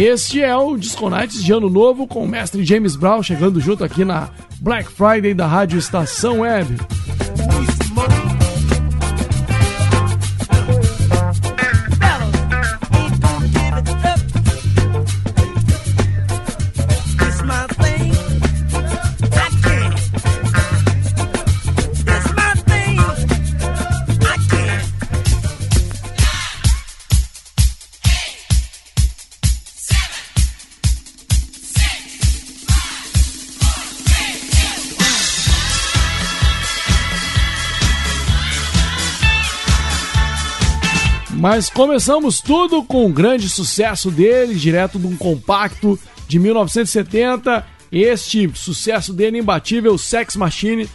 [0.02, 3.84] Este é o Disco Nights de Ano Novo com o mestre James Brown chegando junto
[3.84, 4.28] aqui na
[4.60, 6.76] Black Friday da Rádio Estação Web.
[41.54, 47.64] Mas começamos tudo com um grande sucesso dele, direto de um compacto de 1970.
[47.92, 50.88] Este sucesso dele imbatível, Sex Machine.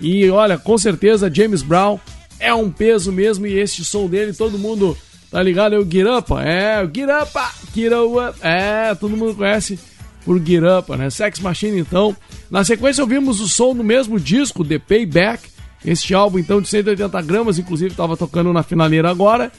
[0.00, 2.00] E olha, com certeza James Brown
[2.40, 3.46] é um peso mesmo.
[3.46, 4.98] E este som dele, todo mundo
[5.30, 5.76] tá ligado?
[5.76, 5.82] É o
[6.18, 8.38] Up, é o Get Up.
[8.42, 9.78] É, todo mundo conhece
[10.24, 11.10] por Up, né?
[11.10, 12.16] Sex Machine, então.
[12.50, 15.44] Na sequência, ouvimos o som do mesmo disco, The Payback.
[15.86, 19.52] Este álbum, então, de 180 gramas, inclusive estava tocando na finaleira agora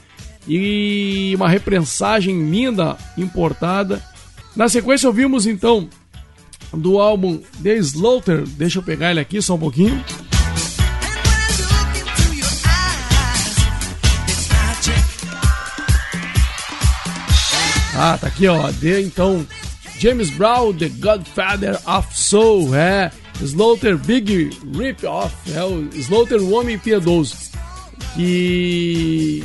[0.46, 4.02] e uma reprensagem linda importada.
[4.54, 5.88] Na sequência ouvimos então
[6.72, 10.02] do álbum The Slaughter, deixa eu pegar ele aqui só um pouquinho.
[17.96, 19.46] Ah, tá aqui ó, de então
[20.00, 23.10] James Brown, The Godfather of Soul, é
[23.40, 27.36] Slaughter Big Rip Off, é o Slaughter o Homem Piedoso,
[28.14, 29.44] que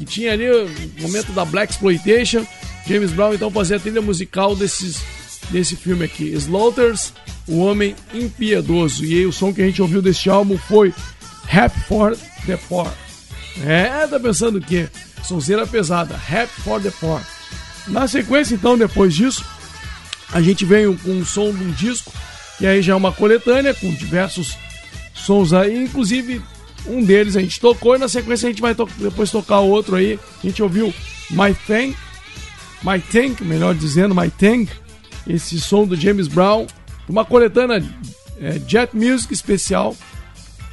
[0.00, 0.66] que tinha ali o
[0.98, 2.46] momento da Black Exploitation.
[2.86, 5.02] James Brown então fazia a trilha musical desses,
[5.50, 7.12] desse filme aqui, Slaughters,
[7.46, 9.04] O Homem Impiedoso.
[9.04, 10.94] E aí o som que a gente ouviu deste álbum foi
[11.52, 12.16] Happy for
[12.46, 12.90] the Poor.
[13.62, 14.88] É, tá pensando o quê?
[15.22, 17.20] Sonzeira pesada, Happy for the Poor.
[17.86, 19.44] Na sequência, então, depois disso,
[20.32, 22.10] a gente vem com um som de um disco,
[22.58, 24.56] e aí já é uma coletânea com diversos
[25.12, 26.40] sons aí, inclusive
[26.86, 29.96] um deles a gente tocou e na sequência a gente vai to depois tocar outro
[29.96, 30.18] aí.
[30.42, 30.92] A gente ouviu
[31.30, 31.94] My Thing,
[32.82, 34.70] My Tank, melhor dizendo, My Tank,
[35.26, 36.66] esse som do James Brown,
[37.08, 37.84] uma coletânea
[38.40, 39.96] é, Jet Music especial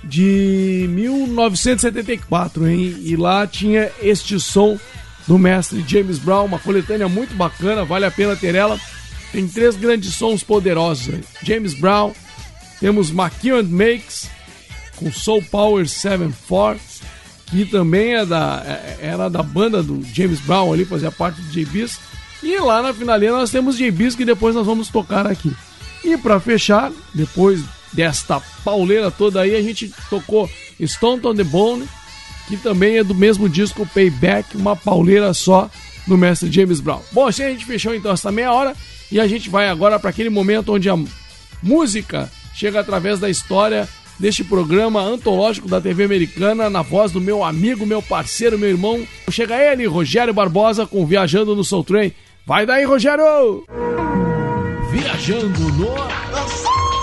[0.04, 2.96] de 1974, hein?
[3.02, 4.80] E lá tinha este som
[5.28, 8.80] do mestre James Brown, uma coletânea muito bacana, vale a pena ter ela.
[9.32, 11.14] Tem três grandes sons poderosos:
[11.44, 12.14] James Brown,
[12.80, 14.30] temos McKeown Makes,
[14.98, 16.82] com Soul Power 74,
[17.48, 21.50] que também é da, é, era da banda do James Brown ali, fazia parte do
[21.50, 22.00] JBs.
[22.44, 25.52] E lá na finaleira nós temos JBs que depois nós vamos tocar aqui.
[26.04, 27.64] E para fechar, depois
[27.94, 30.50] desta pauleira toda aí, a gente tocou
[30.86, 31.88] Stone on the Bone,
[32.48, 35.70] que também é do mesmo disco Payback, uma pauleira só
[36.06, 37.02] do mestre James Brown.
[37.12, 38.76] Bom, assim a gente fechou então essa meia hora
[39.12, 40.98] e a gente vai agora para aquele momento onde a
[41.62, 43.88] música chega através da história
[44.20, 49.06] deste programa antológico da TV Americana, na voz do meu amigo, meu parceiro, meu irmão.
[49.30, 52.12] Chega ele, Rogério Barbosa, com Viajando no Soul Train.
[52.46, 53.66] Vai daí, Rogério!
[54.92, 56.97] Viajando no...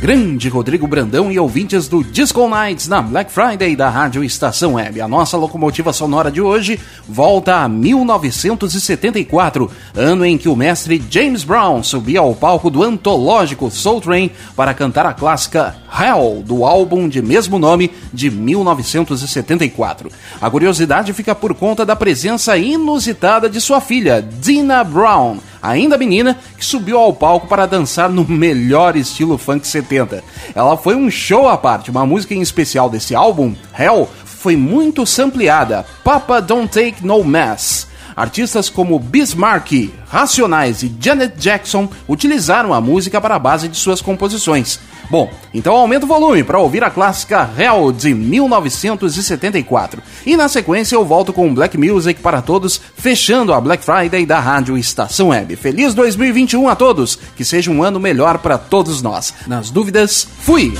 [0.00, 5.00] grande Rodrigo Brandão e ouvintes do Disco Nights na Black Friday da Rádio Estação Web.
[5.00, 11.42] A nossa locomotiva sonora de hoje volta a 1974, ano em que o mestre James
[11.42, 17.08] Brown subia ao palco do antológico Soul Train para cantar a clássica Hell, do álbum
[17.08, 20.12] de mesmo nome de 1974.
[20.40, 26.38] A curiosidade fica por conta da presença inusitada de sua filha, Dina Brown ainda menina,
[26.56, 30.22] que subiu ao palco para dançar no melhor estilo funk 70.
[30.54, 35.04] Ela foi um show à parte, uma música em especial desse álbum, Hell, foi muito
[35.04, 37.88] sampleada, Papa Don't Take No Mess.
[38.18, 44.00] Artistas como Bismarck, Racionais e Janet Jackson utilizaram a música para a base de suas
[44.00, 44.80] composições.
[45.10, 50.02] Bom, então aumenta o volume para ouvir a clássica Hell de 1974.
[50.26, 54.38] E na sequência eu volto com Black Music para todos, fechando a Black Friday da
[54.38, 55.56] Rádio Estação Web.
[55.56, 59.32] Feliz 2021 a todos, que seja um ano melhor para todos nós.
[59.46, 60.76] Nas dúvidas, fui!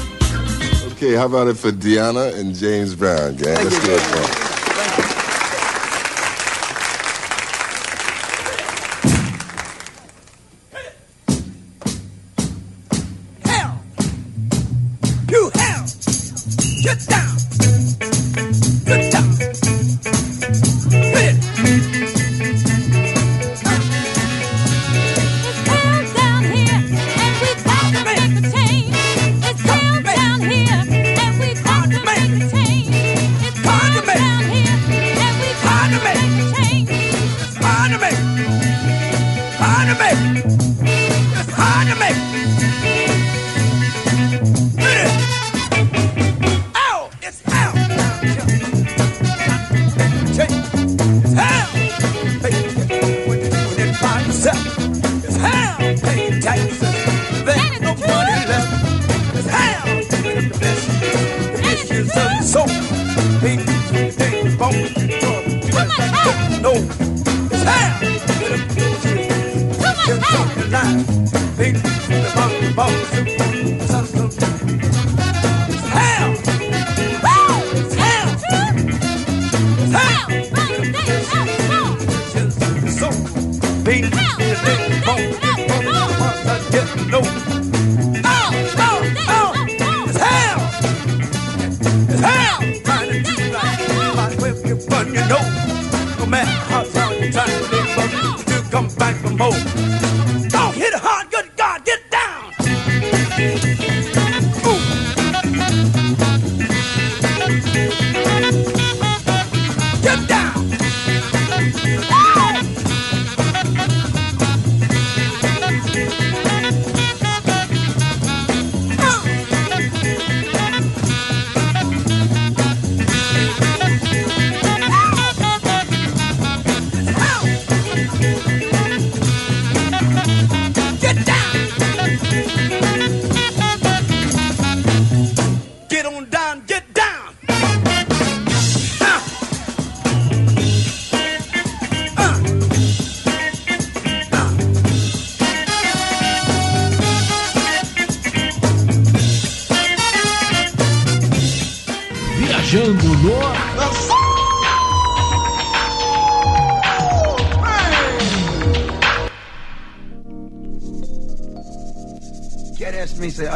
[0.93, 3.65] Okay, how about it for Diana and James Brown, gang?
[3.65, 4.48] Let's do it,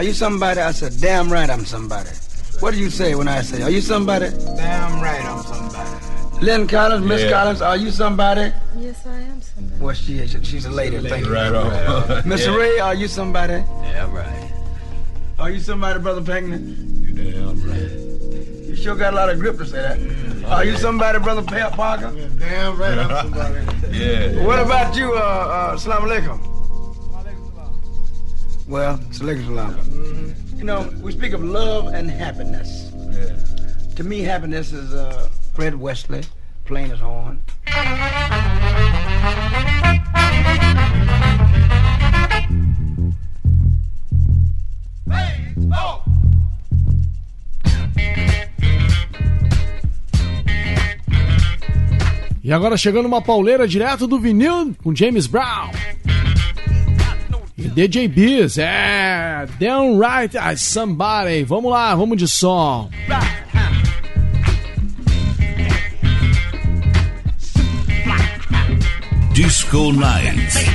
[0.03, 0.59] Are you somebody?
[0.59, 2.11] I said, damn right I'm somebody.
[2.59, 4.31] What do you say when I say, are you somebody?
[4.57, 6.45] Damn right I'm somebody.
[6.45, 7.31] Lynn Collins, Miss yeah.
[7.31, 8.53] Collins, are you somebody?
[8.77, 9.81] Yes, I am somebody.
[9.81, 10.33] Well, she is.
[10.43, 10.97] She's a lady.
[10.97, 11.09] She's a lady.
[11.09, 12.15] Thank right you.
[12.15, 12.57] Right Miss yeah.
[12.57, 13.63] Ray, are you somebody?
[13.63, 14.53] Damn right.
[15.39, 17.07] Are you somebody, Brother Pankman?
[17.07, 18.69] You damn right.
[18.69, 20.01] You sure got a lot of grip to say that.
[20.01, 20.51] Mm.
[20.51, 22.13] Are you somebody, Brother Parker?
[22.13, 23.97] Yeah, damn right I'm somebody.
[23.97, 24.45] yeah.
[24.45, 26.53] What about you, uh, uh, Salam Alaikum?
[28.73, 29.37] Well, Salam
[31.23, 32.91] speak of love and happiness.
[33.13, 33.95] Yeah.
[33.95, 36.25] To me, happiness is uh, Fred Wesley
[36.65, 37.41] playing his horn.
[45.09, 46.03] Hey, oh.
[52.43, 55.71] E agora chegando uma pauleira direto do vinil com James Brown.
[57.57, 58.92] E DJ Biz, é.
[59.59, 61.45] Downright as Somebody.
[61.45, 62.89] Vamos lá, vamos de som.
[69.33, 70.72] Disco Night.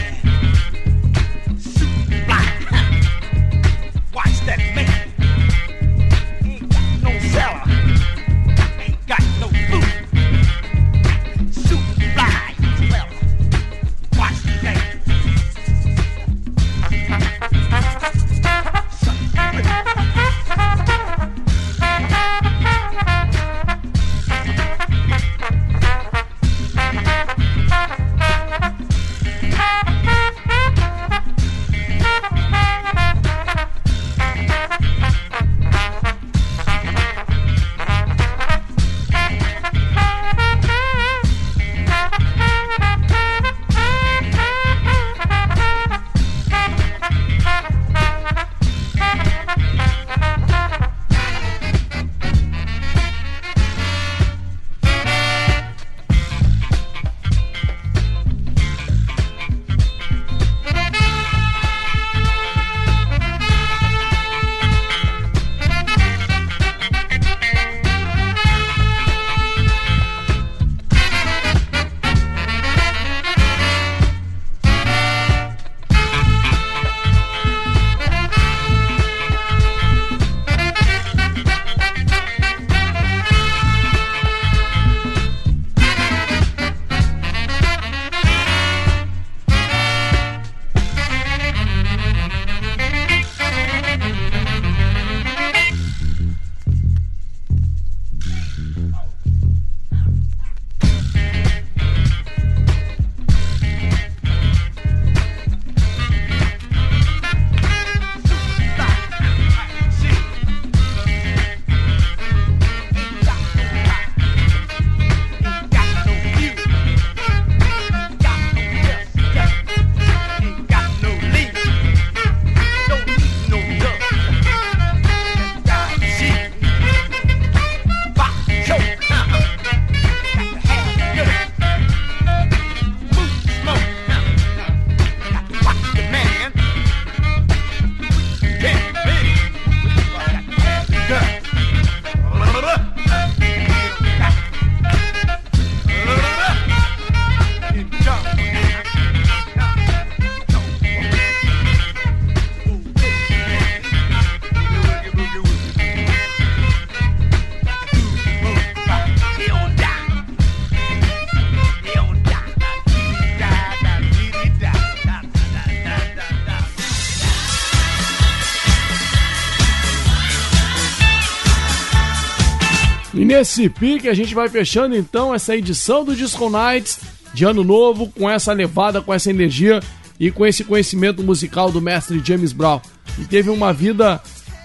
[173.38, 176.99] Nesse pique a gente vai fechando então essa edição do Disco Nights
[177.35, 179.80] de ano novo com essa levada, com essa energia
[180.19, 182.81] e com esse conhecimento musical do mestre James Brown.
[183.19, 184.19] E teve uma vida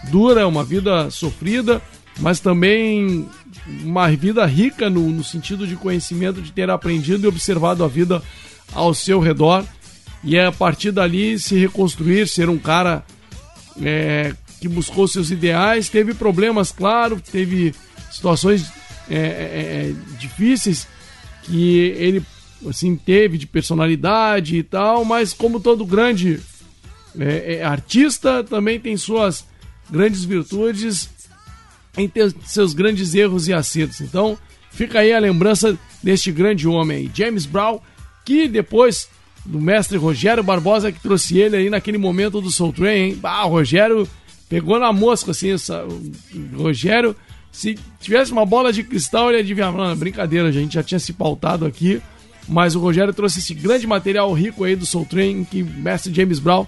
[0.04, 1.82] dura, uma vida sofrida,
[2.18, 3.28] mas também
[3.84, 8.22] uma vida rica no, no sentido de conhecimento, de ter aprendido e observado a vida
[8.72, 9.66] ao seu redor.
[10.24, 13.04] E é a partir dali se reconstruir, ser um cara
[13.82, 14.32] é,
[14.62, 15.90] que buscou seus ideais.
[15.90, 17.74] Teve problemas, claro, teve
[18.12, 18.70] situações
[19.10, 20.86] é, é, é, difíceis
[21.42, 22.22] que ele
[22.68, 26.40] assim teve de personalidade e tal, mas como todo grande
[27.18, 29.44] é, é, artista também tem suas
[29.90, 31.10] grandes virtudes
[31.96, 34.00] em ter seus grandes erros e acertos.
[34.00, 34.38] Então
[34.70, 37.80] fica aí a lembrança deste grande homem aí, James Brown,
[38.24, 39.08] que depois
[39.44, 43.20] do mestre Rogério Barbosa que trouxe ele aí naquele momento do Soul Train, hein?
[43.22, 44.08] o Rogério
[44.48, 47.16] pegou na mosca assim, essa, o Rogério
[47.52, 49.70] se tivesse uma bola de cristal, ele adivinha.
[49.70, 52.00] Não, brincadeira, gente já tinha se pautado aqui.
[52.48, 56.40] Mas o Rogério trouxe esse grande material rico aí do Soul Train que mestre James
[56.40, 56.66] Brown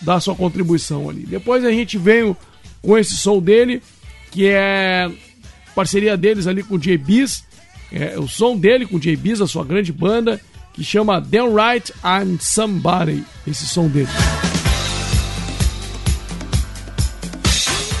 [0.00, 1.26] dá sua contribuição ali.
[1.26, 2.34] Depois a gente veio
[2.80, 3.82] com esse som dele,
[4.30, 5.10] que é
[5.74, 7.44] parceria deles ali com o JBs.
[7.92, 10.40] É, o som dele com o JBs, a sua grande banda,
[10.72, 13.24] que chama Right and Somebody.
[13.46, 14.08] Esse som dele.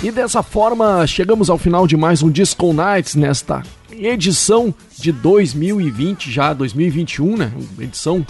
[0.02, 3.62] E dessa forma, chegamos ao final de mais um Disco Nights nesta
[3.92, 7.52] edição de 2020, já 2021, né?
[7.78, 8.24] Edição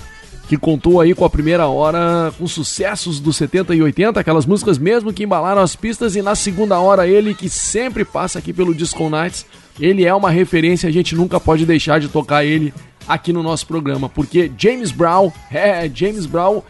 [0.48, 4.78] que contou aí com a primeira hora com sucessos dos 70 e 80, aquelas músicas
[4.78, 8.74] mesmo que embalaram as pistas, e na segunda hora ele que sempre passa aqui pelo
[8.74, 9.47] Disco Nights,
[9.78, 12.74] ele é uma referência, a gente nunca pode deixar de tocar ele
[13.06, 16.62] aqui no nosso programa, porque James Brown, é, James Brown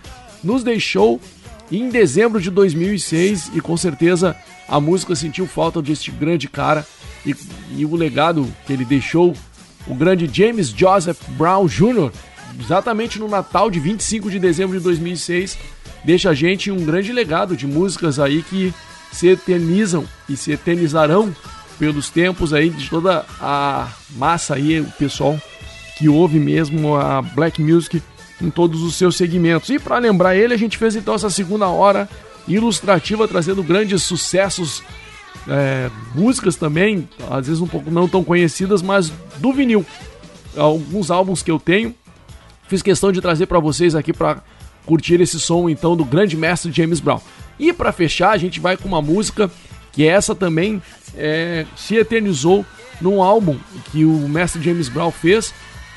[0.44, 1.18] nos deixou
[1.72, 4.36] em dezembro de 2006 e com certeza
[4.70, 6.86] a música sentiu falta deste grande cara
[7.26, 7.34] e,
[7.76, 9.34] e o legado que ele deixou,
[9.86, 12.12] o grande James Joseph Brown Jr.,
[12.58, 15.58] exatamente no Natal de 25 de dezembro de 2006,
[16.04, 18.72] deixa a gente um grande legado de músicas aí que
[19.10, 21.34] se eternizam e se eternizarão
[21.76, 25.36] pelos tempos aí de toda a massa aí, o pessoal
[25.98, 28.00] que ouve mesmo a black music
[28.40, 29.68] em todos os seus segmentos.
[29.68, 32.08] E para lembrar ele, a gente fez então essa segunda hora
[32.54, 34.82] ilustrativa trazendo grandes sucessos,
[35.48, 39.84] é, músicas também, às vezes um pouco não tão conhecidas, mas do vinil.
[40.56, 41.94] Alguns álbuns que eu tenho
[42.70, 44.44] Fiz questão de trazer para vocês aqui para
[44.86, 47.20] curtir esse som então do grande mestre James Brown.
[47.58, 49.50] E para fechar, a gente vai com uma música
[49.90, 50.80] que essa também
[51.16, 52.64] é, se eternizou
[53.00, 53.58] num álbum
[53.90, 55.52] que o mestre James Brown fez.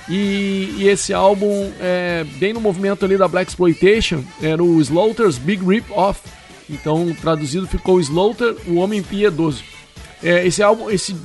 [0.09, 5.38] E, e esse álbum, é, bem no movimento ali da Black Exploitation, era o Slaughter's
[5.38, 6.21] Big Rip Off.
[6.69, 9.64] Então, traduzido ficou Slaughter, o Homem Piedoso.
[10.22, 11.15] É, esse álbum, esse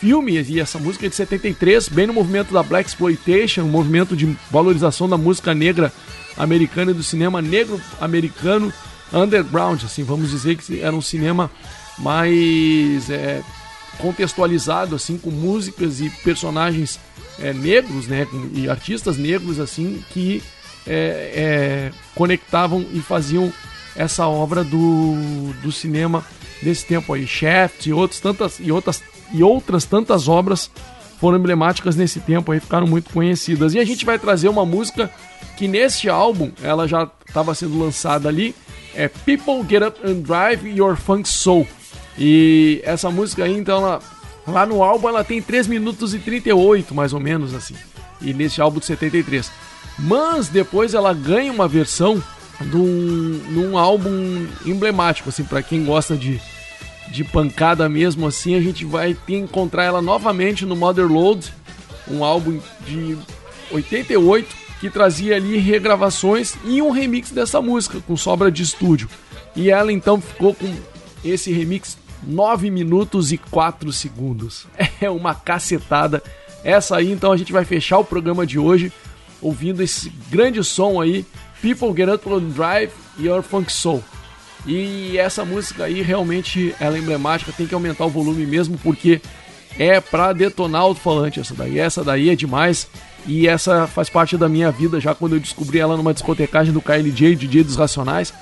[0.00, 4.16] filme e essa música é de 73, bem no movimento da Black Exploitation, um movimento
[4.16, 5.92] de valorização da música negra
[6.36, 8.72] americana e do cinema negro americano
[9.12, 11.50] underground, assim, vamos dizer que era um cinema
[11.98, 13.42] mais é,
[13.98, 17.00] contextualizado, assim, com músicas e personagens
[17.38, 20.42] é, negros, né, e artistas negros, assim, que
[20.86, 23.52] é, é conectavam e faziam
[23.98, 26.24] essa obra do, do cinema
[26.62, 29.02] desse tempo aí, Shaft e outras tantas e outras
[29.32, 30.70] e outras tantas obras
[31.20, 33.74] foram emblemáticas nesse tempo aí, ficaram muito conhecidas.
[33.74, 35.10] E a gente vai trazer uma música
[35.56, 38.54] que neste álbum ela já estava sendo lançada ali,
[38.94, 41.66] é People Get Up and Drive Your Funk Soul.
[42.16, 44.00] E essa música aí, então, ela,
[44.46, 47.74] lá no álbum ela tem 3 minutos e 38, mais ou menos assim.
[48.20, 49.50] E nesse álbum de 73.
[49.98, 52.22] Mas depois ela ganha uma versão
[52.60, 56.40] num, num álbum emblemático, assim, para quem gosta de,
[57.08, 61.52] de pancada mesmo assim, a gente vai encontrar ela novamente no Motherload,
[62.10, 63.16] um álbum de
[63.70, 69.08] 88 que trazia ali regravações e um remix dessa música com sobra de estúdio.
[69.54, 70.72] E ela então ficou com
[71.24, 74.66] esse remix 9 minutos e 4 segundos.
[75.00, 76.20] É uma cacetada.
[76.64, 78.92] Essa aí então a gente vai fechar o programa de hoje
[79.40, 81.24] ouvindo esse grande som aí,
[81.62, 84.02] People Get Up on Drive Your Funk Soul.
[84.66, 89.20] E essa música aí realmente ela é emblemática, tem que aumentar o volume mesmo porque
[89.78, 91.78] é pra detonar o alto-falante essa daí.
[91.78, 92.88] Essa daí é demais
[93.26, 96.82] e essa faz parte da minha vida já quando eu descobri ela numa discotecagem do
[96.82, 98.32] KLJ, DJ dos Racionais.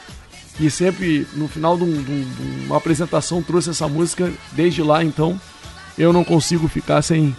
[0.58, 4.32] E sempre no final de, um, de, uma apresentação trouxe essa música.
[4.52, 5.38] Desde lá então
[5.98, 7.36] eu não consigo ficar sem,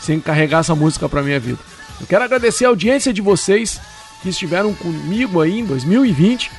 [0.00, 1.58] sem carregar essa música pra minha vida.
[2.00, 3.80] Eu quero agradecer a audiência de vocês
[4.22, 6.50] que estiveram comigo aí em 2020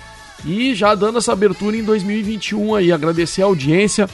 [0.46, 4.10] e já dando essa abertura em 2021 aí, agradecer a audiência,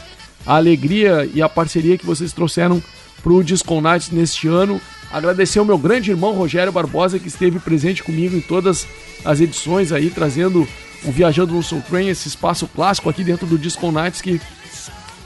[0.45, 2.81] a alegria e a parceria que vocês trouxeram
[3.21, 4.79] pro Disco Nights neste ano.
[5.11, 8.87] Agradecer ao meu grande irmão Rogério Barbosa, que esteve presente comigo em todas
[9.23, 10.67] as edições aí, trazendo
[11.03, 14.41] o Viajando no Soul Train, esse espaço clássico aqui dentro do Disco Nights, que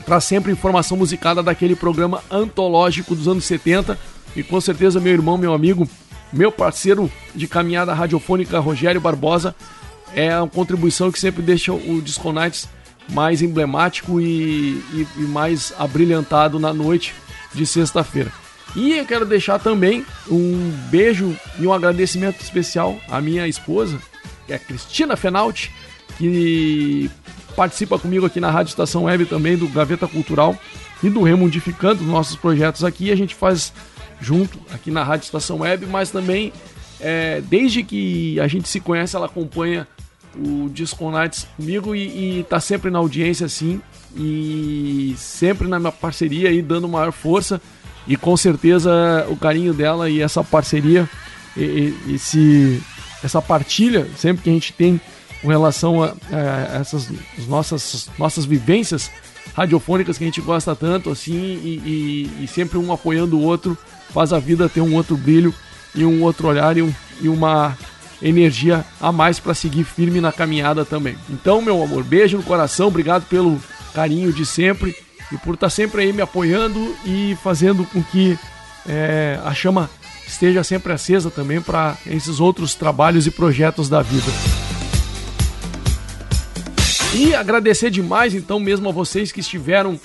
[0.06, 3.98] traz sempre informação musicada daquele programa antológico dos anos 70.
[4.36, 5.88] E com certeza meu irmão, meu amigo,
[6.32, 9.56] meu parceiro de caminhada radiofônica, Rogério Barbosa,
[10.14, 12.68] é uma contribuição que sempre deixa o Disco Nights
[13.10, 17.14] mais emblemático e, e, e mais abrilhantado na noite
[17.54, 18.32] de sexta-feira.
[18.76, 23.98] E eu quero deixar também um beijo e um agradecimento especial à minha esposa,
[24.46, 25.72] que é a Cristina Fenalti,
[26.18, 27.10] que
[27.56, 30.56] participa comigo aqui na Rádio Estação Web também do Gaveta Cultural
[31.02, 33.12] e do Remundificando, nossos projetos aqui.
[33.12, 33.74] A gente faz
[34.20, 36.52] junto aqui na Rádio Estação Web, mas também
[37.00, 39.88] é, desde que a gente se conhece, ela acompanha
[40.36, 43.82] o Disco Nights comigo e, e tá sempre na audiência assim
[44.16, 47.62] e sempre na minha parceria e dando maior força.
[48.08, 51.10] E com certeza o carinho dela e essa parceria
[51.56, 52.82] e, e, esse
[53.24, 55.02] essa partilha sempre que a gente tem
[55.42, 57.10] com relação a, a essas
[57.48, 59.12] nossas nossas vivências
[59.56, 63.78] radiofônicas que a gente gosta tanto assim e, e sempre um apoiando o outro
[64.14, 65.54] faz a vida ter um outro brilho
[65.94, 67.78] e um outro olhar e, um, e uma
[68.22, 71.18] energia a mais para seguir firme na caminhada também.
[71.30, 73.62] Então, meu amor, beijo no coração, obrigado pelo
[73.94, 74.96] carinho de sempre
[75.32, 78.38] e por estar tá sempre aí me apoiando e fazendo com que
[78.88, 79.90] é, a chama
[80.28, 84.32] esteja sempre acesa também para esses outros trabalhos e projetos da vida.
[87.14, 90.00] E agradecer demais então mesmo a vocês que estiveram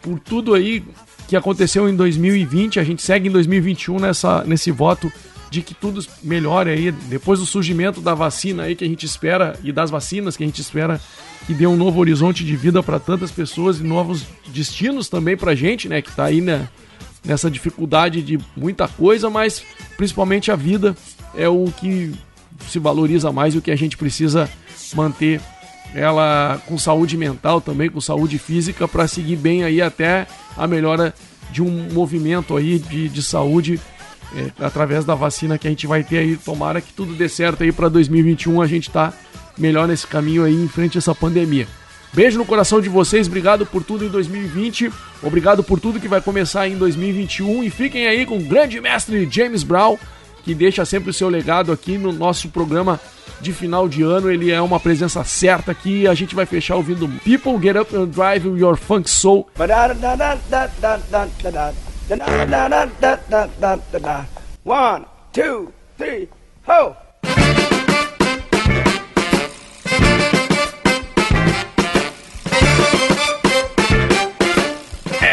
[0.00, 0.84] por tudo aí
[1.28, 2.80] que aconteceu em 2020.
[2.80, 5.10] A gente segue em 2021 nessa, nesse voto
[5.50, 9.58] de que tudo melhore aí depois do surgimento da vacina aí que a gente espera
[9.62, 11.00] e das vacinas que a gente espera
[11.46, 15.52] que dê um novo horizonte de vida para tantas pessoas e novos destinos também para
[15.52, 16.68] a gente, né, que está aí né,
[17.24, 19.62] nessa dificuldade de muita coisa, mas
[19.96, 20.96] principalmente a vida
[21.34, 22.12] é o que
[22.68, 24.50] se valoriza mais e o que a gente precisa
[24.94, 25.40] manter
[25.94, 30.26] ela com saúde mental também, com saúde física para seguir bem aí até
[30.56, 31.14] a melhora
[31.50, 33.80] de um movimento aí de, de saúde
[34.34, 36.36] é, através da vacina que a gente vai ter aí.
[36.36, 39.12] Tomara que tudo dê certo aí para 2021 a gente tá
[39.56, 41.66] melhor nesse caminho aí em frente a essa pandemia.
[42.12, 44.90] Beijo no coração de vocês, obrigado por tudo em 2020,
[45.22, 49.28] obrigado por tudo que vai começar em 2021 e fiquem aí com o grande mestre
[49.30, 49.98] James Brown,
[50.46, 53.00] que deixa sempre o seu legado aqui no nosso programa
[53.40, 54.30] de final de ano.
[54.30, 56.06] Ele é uma presença certa aqui.
[56.06, 59.48] A gente vai fechar ouvindo People Get Up and Drive Your Funk Soul.
[64.64, 66.28] One, two, three,
[66.68, 67.05] ho!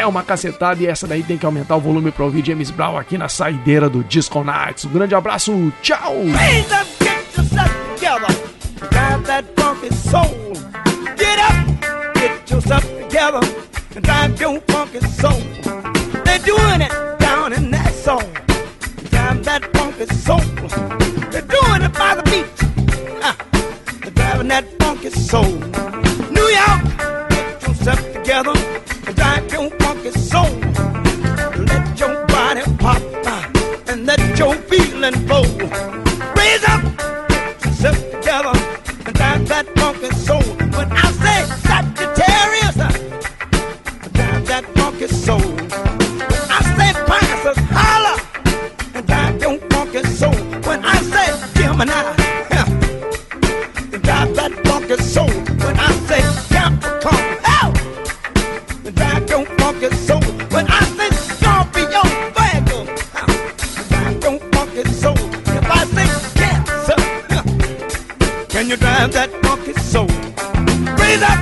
[0.04, 2.98] É uma cacetada e essa daí tem que aumentar o volume para ouvir James Brown
[2.98, 4.84] aqui na saideira do Disco Nights.
[4.84, 6.14] Um grande abraço, tchau!
[26.30, 27.23] New York,
[28.24, 28.54] together
[29.06, 30.50] and drive your funky soul.
[31.68, 33.02] Let your body pop
[33.90, 35.44] and let your feeling flow.
[36.38, 36.82] Raise up,
[37.82, 38.56] get together
[39.06, 40.41] and drive that funky soul.
[40.76, 42.76] When I say Sagittarius,
[44.14, 45.41] drive that funky soul.
[45.41, 48.16] When I say Pisces, holla
[48.95, 50.36] and drive your funky soul.
[50.68, 52.23] When I say Gemini,
[68.74, 70.08] you drive that funky soul?
[70.98, 71.40] Raise up,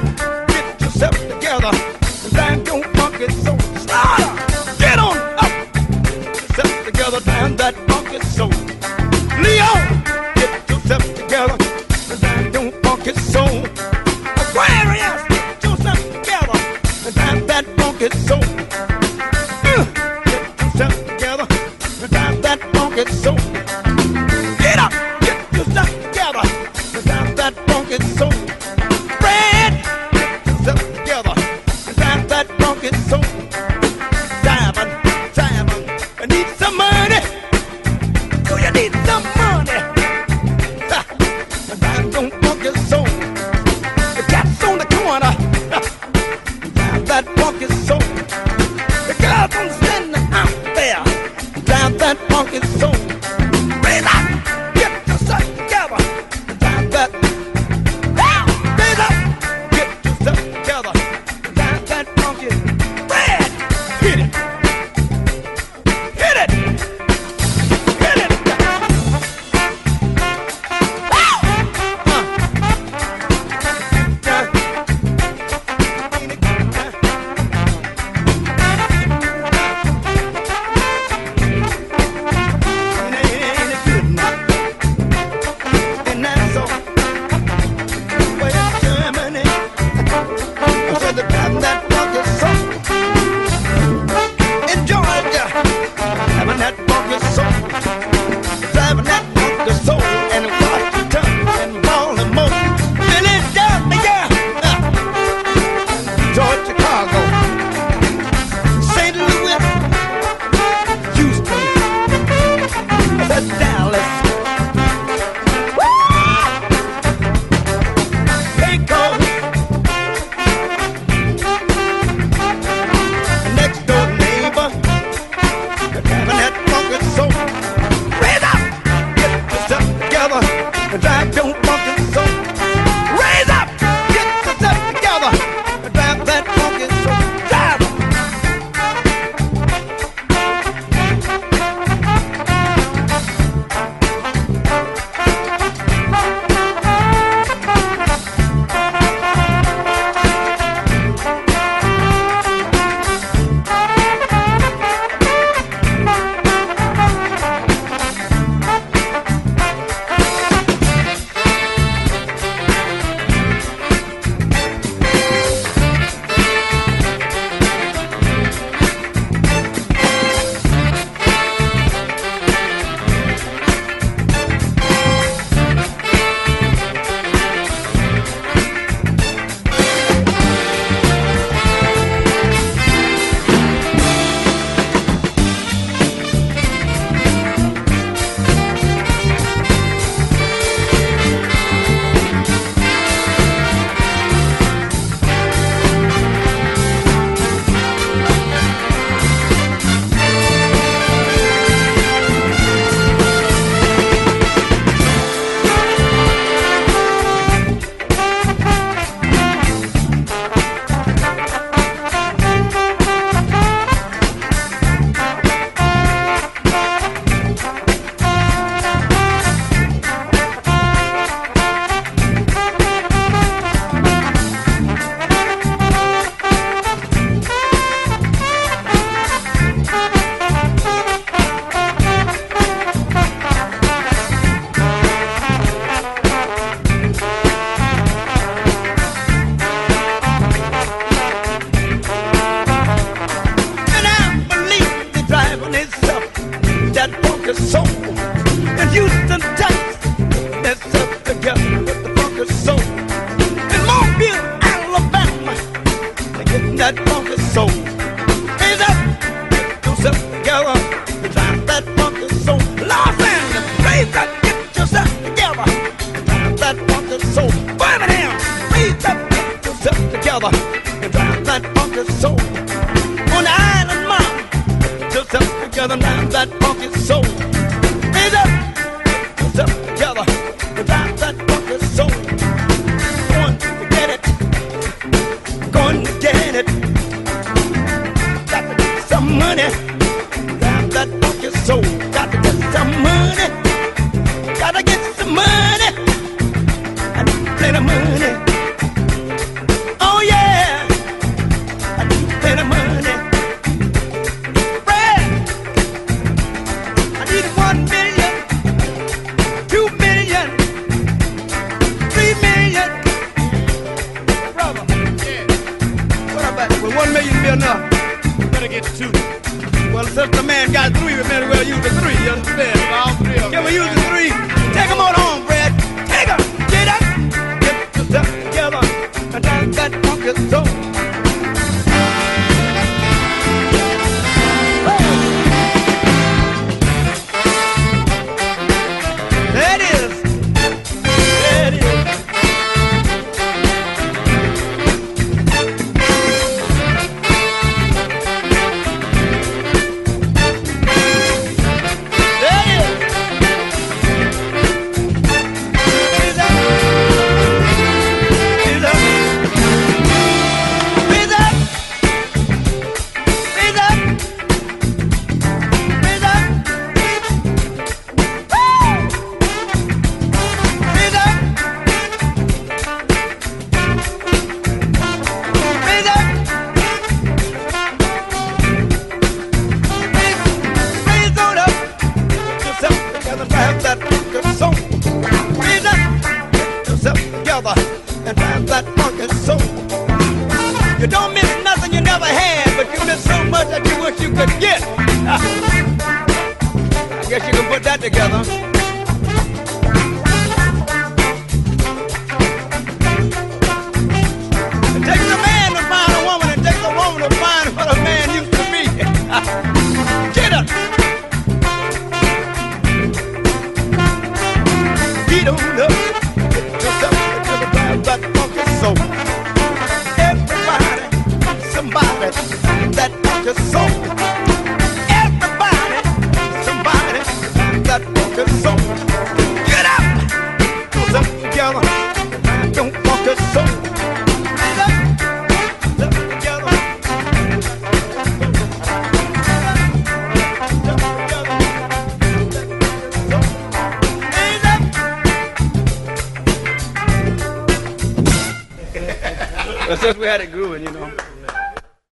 [0.50, 3.60] get yourself together, and drive your funky soul.
[3.84, 4.30] Slaughter,
[4.78, 8.52] get on up, get yourself together, drive that funky soul.
[9.44, 9.72] Leo,
[10.36, 11.58] get yourself together,
[12.12, 13.64] and drive your funky soul.
[14.44, 16.58] Aquarius, get yourself together,
[17.06, 18.41] and drive that funky soul.